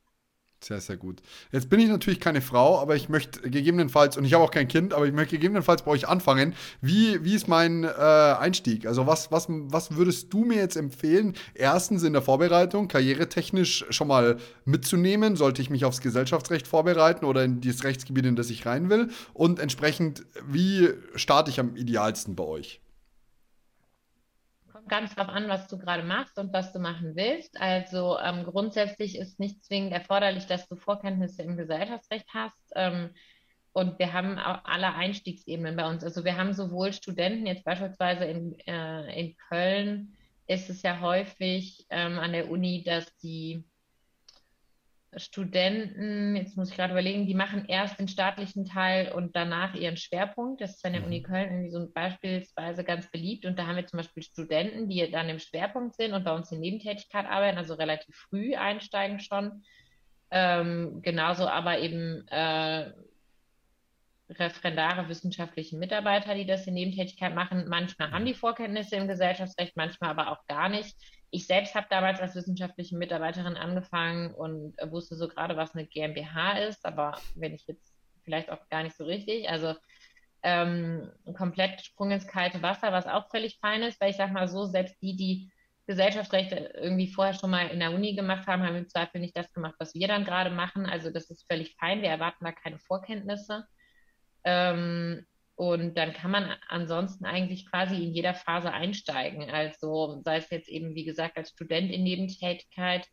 Sehr, 0.64 0.82
sehr 0.82 0.98
gut. 0.98 1.22
Jetzt 1.52 1.70
bin 1.70 1.80
ich 1.80 1.90
natürlich 1.90 2.20
keine 2.20 2.42
Frau, 2.42 2.80
aber 2.80 2.96
ich 2.96 3.08
möchte 3.08 3.50
gegebenenfalls, 3.50 4.18
und 4.18 4.26
ich 4.26 4.34
habe 4.34 4.44
auch 4.44 4.52
kein 4.52 4.68
Kind, 4.68 4.94
aber 4.94 5.06
ich 5.06 5.14
möchte 5.14 5.36
gegebenenfalls 5.36 5.84
bei 5.84 5.92
euch 5.92 6.08
anfangen. 6.08 6.56
Wie, 6.82 7.24
wie 7.24 7.36
ist 7.36 7.48
mein 7.48 7.84
äh, 7.84 7.88
Einstieg? 7.88 8.88
Also 8.88 9.06
was, 9.06 9.32
was, 9.32 9.46
was 9.48 9.96
würdest 9.96 10.34
du 10.34 10.44
mir 10.44 10.58
jetzt 10.58 10.76
empfehlen, 10.76 11.36
erstens 11.54 12.02
in 12.02 12.14
der 12.14 12.24
Vorbereitung, 12.24 12.88
karrieretechnisch 12.88 13.86
schon 13.92 14.08
mal 14.08 14.38
mitzunehmen? 14.64 15.36
Sollte 15.36 15.62
ich 15.62 15.70
mich 15.70 15.86
aufs 15.86 16.02
Gesellschaftsrecht 16.02 16.66
vorbereiten 16.68 17.26
oder 17.26 17.44
in 17.44 17.62
dieses 17.62 17.84
Rechtsgebiet, 17.84 18.26
in 18.26 18.36
das 18.36 18.50
ich 18.50 18.66
rein 18.66 18.90
will? 18.90 19.10
Und 19.34 19.60
entsprechend, 19.60 20.26
wie 20.48 20.90
starte 21.14 21.52
ich 21.52 21.60
am 21.60 21.76
idealsten 21.76 22.36
bei 22.36 22.44
euch? 22.44 22.82
Ganz 24.88 25.16
drauf 25.16 25.30
an, 25.30 25.48
was 25.48 25.68
du 25.68 25.78
gerade 25.78 26.04
machst 26.04 26.38
und 26.38 26.54
was 26.54 26.72
du 26.74 26.80
machen 26.80 27.16
willst. 27.16 27.60
Also 27.60 28.18
ähm, 28.20 28.44
grundsätzlich 28.44 29.18
ist 29.18 29.40
nicht 29.40 29.64
zwingend 29.64 29.94
erforderlich, 29.94 30.46
dass 30.46 30.68
du 30.68 30.76
Vorkenntnisse 30.76 31.44
im 31.44 31.58
Gesellschaftsrecht 31.58 32.28
hast. 32.34 32.72
Ähm, 32.76 33.12
und 33.74 34.00
wir 34.00 34.14
haben 34.14 34.38
alle 34.38 34.94
Einstiegsebenen 34.94 35.76
bei 35.76 35.90
uns. 35.90 36.04
Also 36.04 36.24
wir 36.24 36.38
haben 36.38 36.54
sowohl 36.54 36.94
Studenten, 36.94 37.46
jetzt 37.46 37.66
beispielsweise 37.66 38.24
in, 38.24 38.58
äh, 38.60 39.20
in 39.20 39.36
Köln 39.50 40.16
ist 40.48 40.70
es 40.70 40.82
ja 40.82 41.02
häufig 41.02 41.86
ähm, 41.90 42.18
an 42.18 42.32
der 42.32 42.50
Uni, 42.50 42.84
dass 42.84 43.06
die 43.18 43.66
Studenten, 45.18 46.36
jetzt 46.36 46.58
muss 46.58 46.70
ich 46.70 46.76
gerade 46.76 46.94
überlegen, 46.94 47.26
die 47.26 47.34
machen 47.34 47.66
erst 47.68 48.00
den 48.00 48.08
staatlichen 48.08 48.66
Teil 48.66 49.12
und 49.12 49.36
danach 49.36 49.74
ihren 49.74 49.98
Schwerpunkt. 49.98 50.62
Das 50.62 50.76
ist 50.76 50.86
an 50.86 50.94
der 50.94 51.06
Uni 51.06 51.20
mhm. 51.20 51.24
Köln 51.24 51.52
irgendwie 51.52 51.72
so 51.72 51.88
beispielsweise 51.94 52.84
ganz 52.84 53.10
beliebt. 53.10 53.46
Und 53.46 53.58
da 53.58 53.68
haben 53.68 53.78
wir 53.78 53.86
zum 53.86 53.98
Beispiel 53.98 54.24
Studenten, 54.24 54.90
die 54.90 55.10
dann 55.10 55.30
im 55.30 55.40
Schwerpunkt 55.40 55.96
sind 55.96 56.14
und 56.14 56.24
bei 56.24 56.34
uns 56.34 56.52
in 56.52 56.60
Nebentätigkeit 56.60 57.26
arbeiten, 57.26 57.58
also 57.58 57.76
relativ 57.76 58.16
früh 58.16 58.56
einsteigen 58.56 59.20
schon. 59.20 59.64
Ähm, 60.32 61.02
genauso 61.02 61.48
aber 61.48 61.80
eben 61.80 62.28
äh, 62.28 62.92
Referendare, 64.30 65.08
wissenschaftliche 65.08 65.78
Mitarbeiter, 65.78 66.34
die 66.34 66.46
das 66.48 66.66
in 66.68 66.74
Nebentätigkeit 66.74 67.36
machen. 67.36 67.68
Manchmal 67.70 68.12
haben 68.12 68.26
die 68.26 68.34
Vorkenntnisse 68.34 68.96
im 68.96 69.08
Gesellschaftsrecht, 69.08 69.78
manchmal 69.78 70.10
aber 70.10 70.32
auch 70.32 70.46
gar 70.48 70.68
nicht. 70.68 70.96
Ich 71.36 71.48
selbst 71.48 71.76
habe 71.76 71.88
damals 71.90 72.22
als 72.22 72.34
wissenschaftliche 72.34 72.96
Mitarbeiterin 72.96 73.58
angefangen 73.58 74.34
und 74.34 74.74
wusste 74.90 75.18
so 75.18 75.28
gerade, 75.28 75.58
was 75.58 75.76
eine 75.76 75.86
GmbH 75.86 76.60
ist, 76.60 76.86
aber 76.86 77.20
wenn 77.36 77.54
ich 77.54 77.68
jetzt 77.68 77.94
vielleicht 78.24 78.50
auch 78.50 78.70
gar 78.70 78.84
nicht 78.84 78.96
so 78.96 79.04
richtig. 79.04 79.50
Also 79.50 79.76
ähm, 80.44 81.12
komplett 81.36 81.82
Sprung 81.82 82.12
ins 82.12 82.26
kalte 82.26 82.62
Wasser, 82.62 82.94
was 82.94 83.06
auch 83.06 83.30
völlig 83.30 83.60
fein 83.60 83.84
ist, 83.84 84.00
weil 84.00 84.12
ich 84.12 84.16
sage 84.16 84.32
mal 84.32 84.48
so, 84.48 84.64
selbst 84.64 84.96
die, 85.02 85.18
die 85.18 85.52
Gesellschaftsrechte 85.88 86.72
irgendwie 86.74 87.12
vorher 87.12 87.34
schon 87.34 87.50
mal 87.50 87.68
in 87.68 87.82
der 87.82 87.92
Uni 87.92 88.16
gemacht 88.16 88.48
haben, 88.48 88.64
haben 88.64 88.78
im 88.78 88.88
Zweifel 88.88 89.20
nicht 89.20 89.36
das 89.36 89.52
gemacht, 89.52 89.76
was 89.78 89.94
wir 89.94 90.08
dann 90.08 90.24
gerade 90.24 90.52
machen. 90.52 90.86
Also 90.86 91.12
das 91.12 91.30
ist 91.30 91.46
völlig 91.52 91.76
fein. 91.76 92.02
Wir 92.02 92.12
erwarten 92.12 92.46
da 92.46 92.54
keine 92.54 92.80
Vorkenntnisse. 92.80 93.68
Ähm, 94.46 95.26
und 95.56 95.96
dann 95.96 96.14
kann 96.14 96.32
man 96.32 96.54
ansonsten 96.68 97.26
eigentlich 97.26 97.70
quasi 97.70 97.96
in 97.96 98.14
jeder 98.14 98.34
Phase 98.34 98.72
einsteigen. 98.74 99.50
Also 99.50 100.22
sei 100.24 100.38
es 100.38 100.50
jetzt 100.50 100.68
eben, 100.68 100.96
wie 100.96 101.06
gesagt, 101.06 101.38
als 101.38 101.52
Student 101.52 101.92
in 101.92 102.04
Nebentätigkeit, 102.04 103.08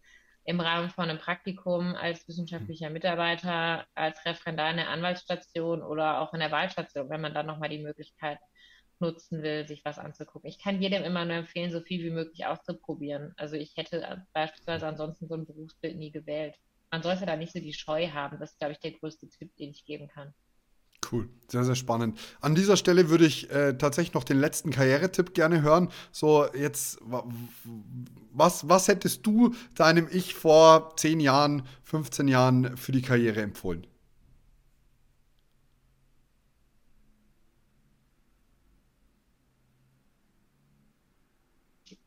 im 0.45 0.61
Rahmen 0.61 0.91
von 0.91 1.09
einem 1.09 1.21
Praktikum, 1.21 1.95
als 1.95 2.27
wissenschaftlicher 2.27 2.91
Mitarbeiter, 2.91 3.87
als 3.95 4.25
Referendar 4.27 4.71
in 4.73 4.79
der 4.79 4.89
Anwaltsstation 4.89 5.83
oder 5.83 6.21
auch 6.21 6.35
in 6.35 6.41
der 6.41 6.51
Wahlstation, 6.51 7.09
wenn 7.11 7.21
man 7.21 7.33
dann 7.33 7.47
nochmal 7.47 7.69
die 7.69 7.83
Möglichkeit 7.83 8.39
nutzen 8.99 9.43
will, 9.43 9.67
sich 9.69 9.85
was 9.85 9.99
anzugucken. 9.99 10.49
Ich 10.49 10.59
kann 10.59 10.83
jedem 10.83 11.05
immer 11.05 11.25
nur 11.25 11.37
empfehlen, 11.37 11.71
so 11.71 11.81
viel 11.81 12.03
wie 12.03 12.11
möglich 12.11 12.47
auszuprobieren. 12.47 13.35
Also 13.37 13.55
ich 13.57 13.77
hätte 13.77 14.27
beispielsweise 14.33 14.87
ansonsten 14.89 15.29
so 15.29 15.35
ein 15.35 15.47
Berufsbild 15.47 15.97
nie 15.97 16.11
gewählt. 16.11 16.57
Man 16.91 17.03
sollte 17.03 17.25
da 17.25 17.37
nicht 17.37 17.53
so 17.53 17.61
die 17.61 17.73
Scheu 17.73 18.09
haben. 18.09 18.39
Das 18.41 18.53
ist, 18.53 18.59
glaube 18.59 18.73
ich, 18.73 18.81
der 18.81 18.93
größte 18.93 19.29
Tipp, 19.29 19.55
den 19.57 19.71
ich 19.71 19.85
geben 19.85 20.09
kann. 20.09 20.35
Cool, 21.13 21.29
sehr, 21.47 21.63
sehr 21.65 21.75
spannend. 21.75 22.19
An 22.41 22.55
dieser 22.55 22.79
Stelle 22.79 23.11
würde 23.11 23.27
ich 23.27 23.51
äh, 23.51 23.75
tatsächlich 23.77 24.15
noch 24.15 24.25
den 24.25 24.39
letzten 24.39 24.71
Karrieretipp 24.71 25.35
gerne 25.35 25.61
hören. 25.61 25.91
So, 26.11 26.47
jetzt, 26.55 26.99
was, 28.33 28.67
was 28.67 28.89
hättest 28.89 29.27
du 29.27 29.55
deinem 29.75 30.09
Ich 30.11 30.35
vor 30.35 30.97
10 30.97 31.21
Jahren, 31.21 31.65
15 31.85 32.29
Jahren 32.29 32.79
für 32.79 32.93
die 32.93 33.03
Karriere 33.03 33.43
empfohlen? 33.43 33.87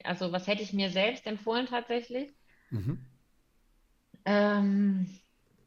Also, 0.03 0.31
was 0.31 0.47
hätte 0.47 0.63
ich 0.63 0.73
mir 0.73 0.89
selbst 0.89 1.27
empfohlen 1.27 1.67
tatsächlich? 1.67 2.31
Mhm. 2.71 2.99
Ähm, 4.25 5.07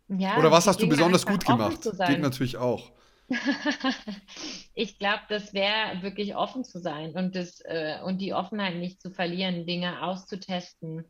ja, 0.09 0.39
Oder 0.39 0.51
was 0.51 0.67
hast 0.67 0.83
du 0.83 0.89
besonders 0.89 1.25
gut 1.25 1.45
gemacht? 1.45 1.89
Geht 2.07 2.21
natürlich 2.21 2.57
auch. 2.57 2.91
ich 4.75 4.99
glaube, 4.99 5.23
das 5.29 5.53
wäre 5.53 6.03
wirklich 6.03 6.35
offen 6.35 6.65
zu 6.65 6.79
sein 6.81 7.13
und, 7.15 7.37
das, 7.37 7.61
äh, 7.65 7.99
und 8.05 8.19
die 8.21 8.33
Offenheit 8.33 8.77
nicht 8.77 9.03
zu 9.03 9.11
verlieren, 9.11 9.67
Dinge 9.67 10.03
auszutesten 10.03 11.05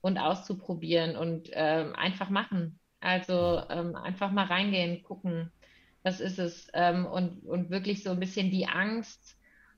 und 0.00 0.18
auszuprobieren 0.18 1.16
und 1.16 1.50
äh, 1.52 1.86
einfach 1.94 2.28
machen. 2.28 2.78
Also 3.00 3.62
ähm, 3.70 3.96
einfach 3.96 4.30
mal 4.30 4.46
reingehen, 4.46 5.02
gucken, 5.02 5.50
was 6.02 6.20
ist 6.20 6.38
es. 6.38 6.68
Ähm, 6.74 7.06
und, 7.06 7.42
und 7.44 7.70
wirklich 7.70 8.02
so 8.02 8.10
ein 8.10 8.20
bisschen 8.20 8.50
die 8.50 8.66
Angst 8.66 9.36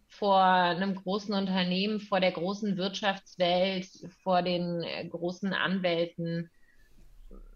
vor 0.08 0.42
einem 0.42 0.94
großen 0.94 1.34
Unternehmen, 1.34 2.00
vor 2.00 2.20
der 2.20 2.32
großen 2.32 2.76
Wirtschaftswelt, 2.76 3.88
vor 4.22 4.42
den 4.42 4.82
äh, 4.82 5.06
großen 5.08 5.52
Anwälten 5.52 6.50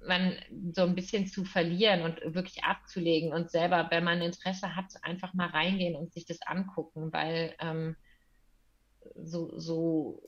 man 0.07 0.37
so 0.75 0.83
ein 0.83 0.95
bisschen 0.95 1.27
zu 1.27 1.45
verlieren 1.45 2.03
und 2.03 2.35
wirklich 2.35 2.65
abzulegen 2.65 3.33
und 3.33 3.51
selber, 3.51 3.89
wenn 3.91 4.05
man 4.05 4.23
Interesse 4.23 4.77
hat, 4.77 4.87
einfach 5.03 5.35
mal 5.35 5.49
reingehen 5.49 5.97
und 5.97 6.13
sich 6.13 6.25
das 6.25 6.41
angucken, 6.43 7.13
weil 7.13 7.55
ähm, 7.61 7.97
so, 9.17 9.59
so, 9.59 10.23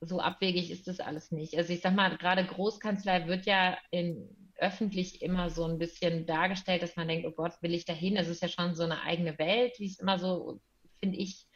so 0.00 0.20
abwegig 0.20 0.70
ist 0.70 0.86
das 0.88 1.00
alles 1.00 1.32
nicht. 1.32 1.56
Also 1.56 1.72
ich 1.72 1.80
sag 1.80 1.94
mal, 1.94 2.16
gerade 2.16 2.44
Großkanzlei 2.44 3.26
wird 3.26 3.46
ja 3.46 3.76
in, 3.90 4.28
öffentlich 4.62 5.22
immer 5.22 5.50
so 5.50 5.64
ein 5.64 5.78
bisschen 5.78 6.24
dargestellt, 6.24 6.82
dass 6.82 6.96
man 6.96 7.08
denkt, 7.08 7.26
oh 7.26 7.32
Gott, 7.32 7.60
will 7.62 7.74
ich 7.74 7.84
dahin? 7.84 8.16
Es 8.16 8.28
ist 8.28 8.42
ja 8.42 8.48
schon 8.48 8.74
so 8.74 8.84
eine 8.84 9.02
eigene 9.02 9.38
Welt, 9.38 9.78
wie 9.78 9.86
es 9.86 9.98
immer 9.98 10.18
so, 10.18 10.60
finde 11.00 11.18
ich. 11.18 11.46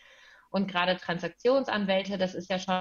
Und 0.51 0.69
gerade 0.69 0.97
Transaktionsanwälte, 0.97 2.19
das 2.19 2.35
ist 2.35 2.51
ja 2.51 2.59
schon 2.59 2.75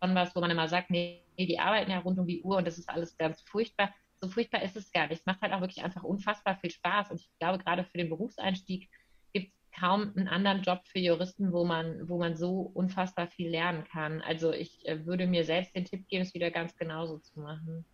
was, 0.00 0.34
wo 0.34 0.40
man 0.40 0.50
immer 0.50 0.68
sagt, 0.68 0.90
nee, 0.90 1.22
die 1.46 1.58
arbeiten 1.58 1.90
ja 1.90 1.98
rund 1.98 2.18
um 2.18 2.26
die 2.26 2.42
Uhr 2.42 2.56
und 2.56 2.66
das 2.66 2.78
ist 2.78 2.88
alles 2.88 3.16
ganz 3.16 3.42
furchtbar. 3.42 3.92
So 4.20 4.28
furchtbar 4.28 4.62
ist 4.62 4.76
es 4.76 4.92
gar 4.92 5.08
nicht. 5.08 5.20
Es 5.20 5.26
macht 5.26 5.40
halt 5.40 5.52
auch 5.52 5.60
wirklich 5.60 5.82
einfach 5.82 6.02
unfassbar 6.02 6.56
viel 6.56 6.70
Spaß. 6.70 7.10
Und 7.10 7.20
ich 7.20 7.30
glaube, 7.38 7.62
gerade 7.62 7.84
für 7.84 7.98
den 7.98 8.10
Berufseinstieg 8.10 8.90
gibt 9.32 9.52
es 9.52 9.80
kaum 9.80 10.12
einen 10.14 10.28
anderen 10.28 10.62
Job 10.62 10.82
für 10.84 10.98
Juristen, 10.98 11.52
wo 11.52 11.64
man, 11.64 12.08
wo 12.08 12.18
man 12.18 12.36
so 12.36 12.60
unfassbar 12.74 13.28
viel 13.28 13.48
lernen 13.48 13.84
kann. 13.84 14.20
Also 14.20 14.52
ich 14.52 14.86
äh, 14.86 15.06
würde 15.06 15.26
mir 15.26 15.44
selbst 15.44 15.74
den 15.74 15.86
Tipp 15.86 16.06
geben, 16.08 16.22
es 16.22 16.34
wieder 16.34 16.50
ganz 16.50 16.76
genauso 16.76 17.18
zu 17.18 17.40
machen. 17.40 17.84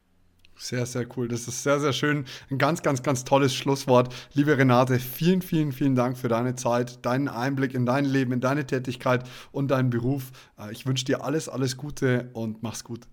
Sehr, 0.59 0.87
sehr 0.87 1.07
cool. 1.17 1.29
Das 1.29 1.47
ist 1.49 1.63
sehr, 1.63 1.81
sehr 1.81 1.93
schön. 1.93 2.25
Ein 2.51 2.59
ganz, 2.59 2.83
ganz, 2.83 3.03
ganz 3.03 3.25
tolles 3.25 3.55
Schlusswort. 3.55 4.15
Liebe 4.33 4.57
Renate, 4.57 4.99
vielen, 4.99 5.43
vielen, 5.43 5.71
vielen 5.71 5.95
Dank 5.95 6.17
für 6.17 6.29
deine 6.29 6.55
Zeit, 6.55 7.05
deinen 7.05 7.29
Einblick 7.29 7.75
in 7.75 7.85
dein 7.85 8.07
Leben, 8.07 8.33
in 8.33 8.41
deine 8.41 8.67
Tätigkeit 8.67 9.29
und 9.53 9.71
deinen 9.71 9.91
Beruf. 9.91 10.33
Äh, 10.59 10.73
ich 10.73 10.87
wünsche 10.87 11.05
dir 11.05 11.23
alles, 11.23 11.49
alles 11.49 11.77
Gute 11.77 12.31
und 12.33 12.63
mach's 12.63 12.85
gut. 12.85 13.07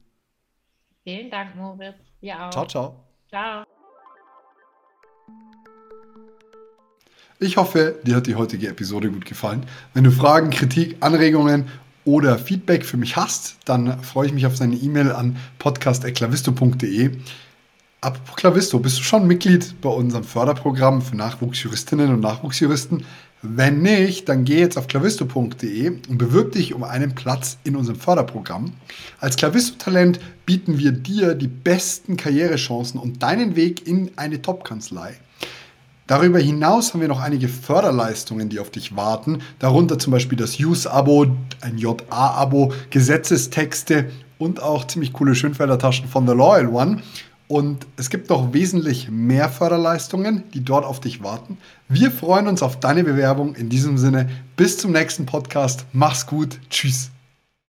Vielen 1.04 1.30
Dank, 1.30 1.56
Moritz. 1.56 1.96
Ja 2.22 2.48
auch. 2.48 2.52
Ciao, 2.52 2.66
ciao. 2.66 2.96
Ciao. 3.30 3.63
Ich 7.39 7.58
hoffe, 7.58 8.00
dir 8.04 8.16
hat 8.16 8.28
die 8.28 8.36
heutige 8.36 8.70
Episode 8.70 9.10
gut 9.10 9.26
gefallen. 9.26 9.66
Wenn 9.94 10.06
du 10.06 10.12
Fragen, 10.12 10.50
Kritik, 10.50 10.96
Anregungen 11.02 11.68
oder 12.06 12.38
Feedback 12.38 12.86
für 12.86 12.96
mich 12.96 13.18
hast, 13.18 13.58
dann 13.66 14.02
freue 14.02 14.28
ich 14.28 14.34
mich 14.34 14.46
auf 14.46 14.58
deine 14.58 14.76
E-Mail 14.76 15.12
an 15.12 15.38
podcast.klavisto.de. 15.60 17.18
Apropos 18.00 18.36
Klavisto, 18.36 18.80
bist 18.80 19.00
du 19.00 19.04
schon 19.04 19.28
Mitglied 19.28 19.80
bei 19.82 19.89
unserem 19.89 20.24
Förderprogramm 20.24 21.02
für 21.02 21.16
Nachwuchsjuristinnen 21.16 22.13
und 22.13 22.20
Nachwuchsjuristen? 22.20 23.06
Wenn 23.46 23.82
nicht, 23.82 24.30
dann 24.30 24.46
geh 24.46 24.58
jetzt 24.58 24.78
auf 24.78 24.88
clavisto.de 24.88 25.90
und 25.90 26.18
bewirb 26.18 26.54
dich 26.54 26.74
um 26.74 26.86
einen 26.86 27.14
Platz 27.14 27.58
in 27.66 27.76
unserem 27.76 28.00
Förderprogramm. 28.00 28.72
Als 29.20 29.36
Clavisto-Talent 29.36 30.22
bieten 30.46 30.80
wir 30.80 30.94
dir 30.94 31.36
die 31.36 31.50
besten 31.50 32.16
Karrierechancen 32.16 33.02
und 33.02 33.22
deinen 33.22 33.58
Weg 33.58 33.86
in 33.86 34.12
eine 34.16 34.42
Top-Kanzlei. 34.42 35.16
Darüber 36.08 36.40
hinaus 36.40 36.94
haben 36.94 37.02
wir 37.02 37.10
noch 37.10 37.20
einige 37.20 37.50
Förderleistungen, 37.50 38.48
die 38.48 38.62
auf 38.62 38.70
dich 38.70 38.96
warten, 38.96 39.40
darunter 39.60 40.00
zum 40.00 40.12
Beispiel 40.12 40.38
das 40.38 40.58
Use-Abo, 40.58 41.28
ein 41.60 41.78
JA-Abo, 41.78 42.72
Gesetzestexte 42.92 44.10
und 44.38 44.64
auch 44.64 44.88
ziemlich 44.88 45.12
coole 45.12 45.36
Schönfelder 45.36 45.78
Taschen 45.78 46.08
von 46.08 46.26
The 46.26 46.34
Loyal 46.34 46.68
One. 46.68 47.02
Und 47.48 47.86
es 47.98 48.10
gibt 48.10 48.30
noch 48.30 48.54
wesentlich 48.54 49.10
mehr 49.12 49.50
Förderleistungen, 49.50 50.44
die 50.54 50.64
dort 50.64 50.86
auf 50.86 51.00
dich 51.00 51.24
warten. 51.24 51.58
Wir 51.88 52.10
freuen 52.10 52.48
uns 52.48 52.64
auf 52.64 52.80
deine 52.80 53.04
Bewerbung. 53.04 53.56
In 53.56 53.70
diesem 53.70 53.98
Sinne, 53.98 54.30
bis 54.56 54.78
zum 54.78 54.92
nächsten 54.92 55.26
Podcast. 55.26 55.86
Mach's 55.92 56.26
gut. 56.26 56.60
Tschüss. 56.70 57.12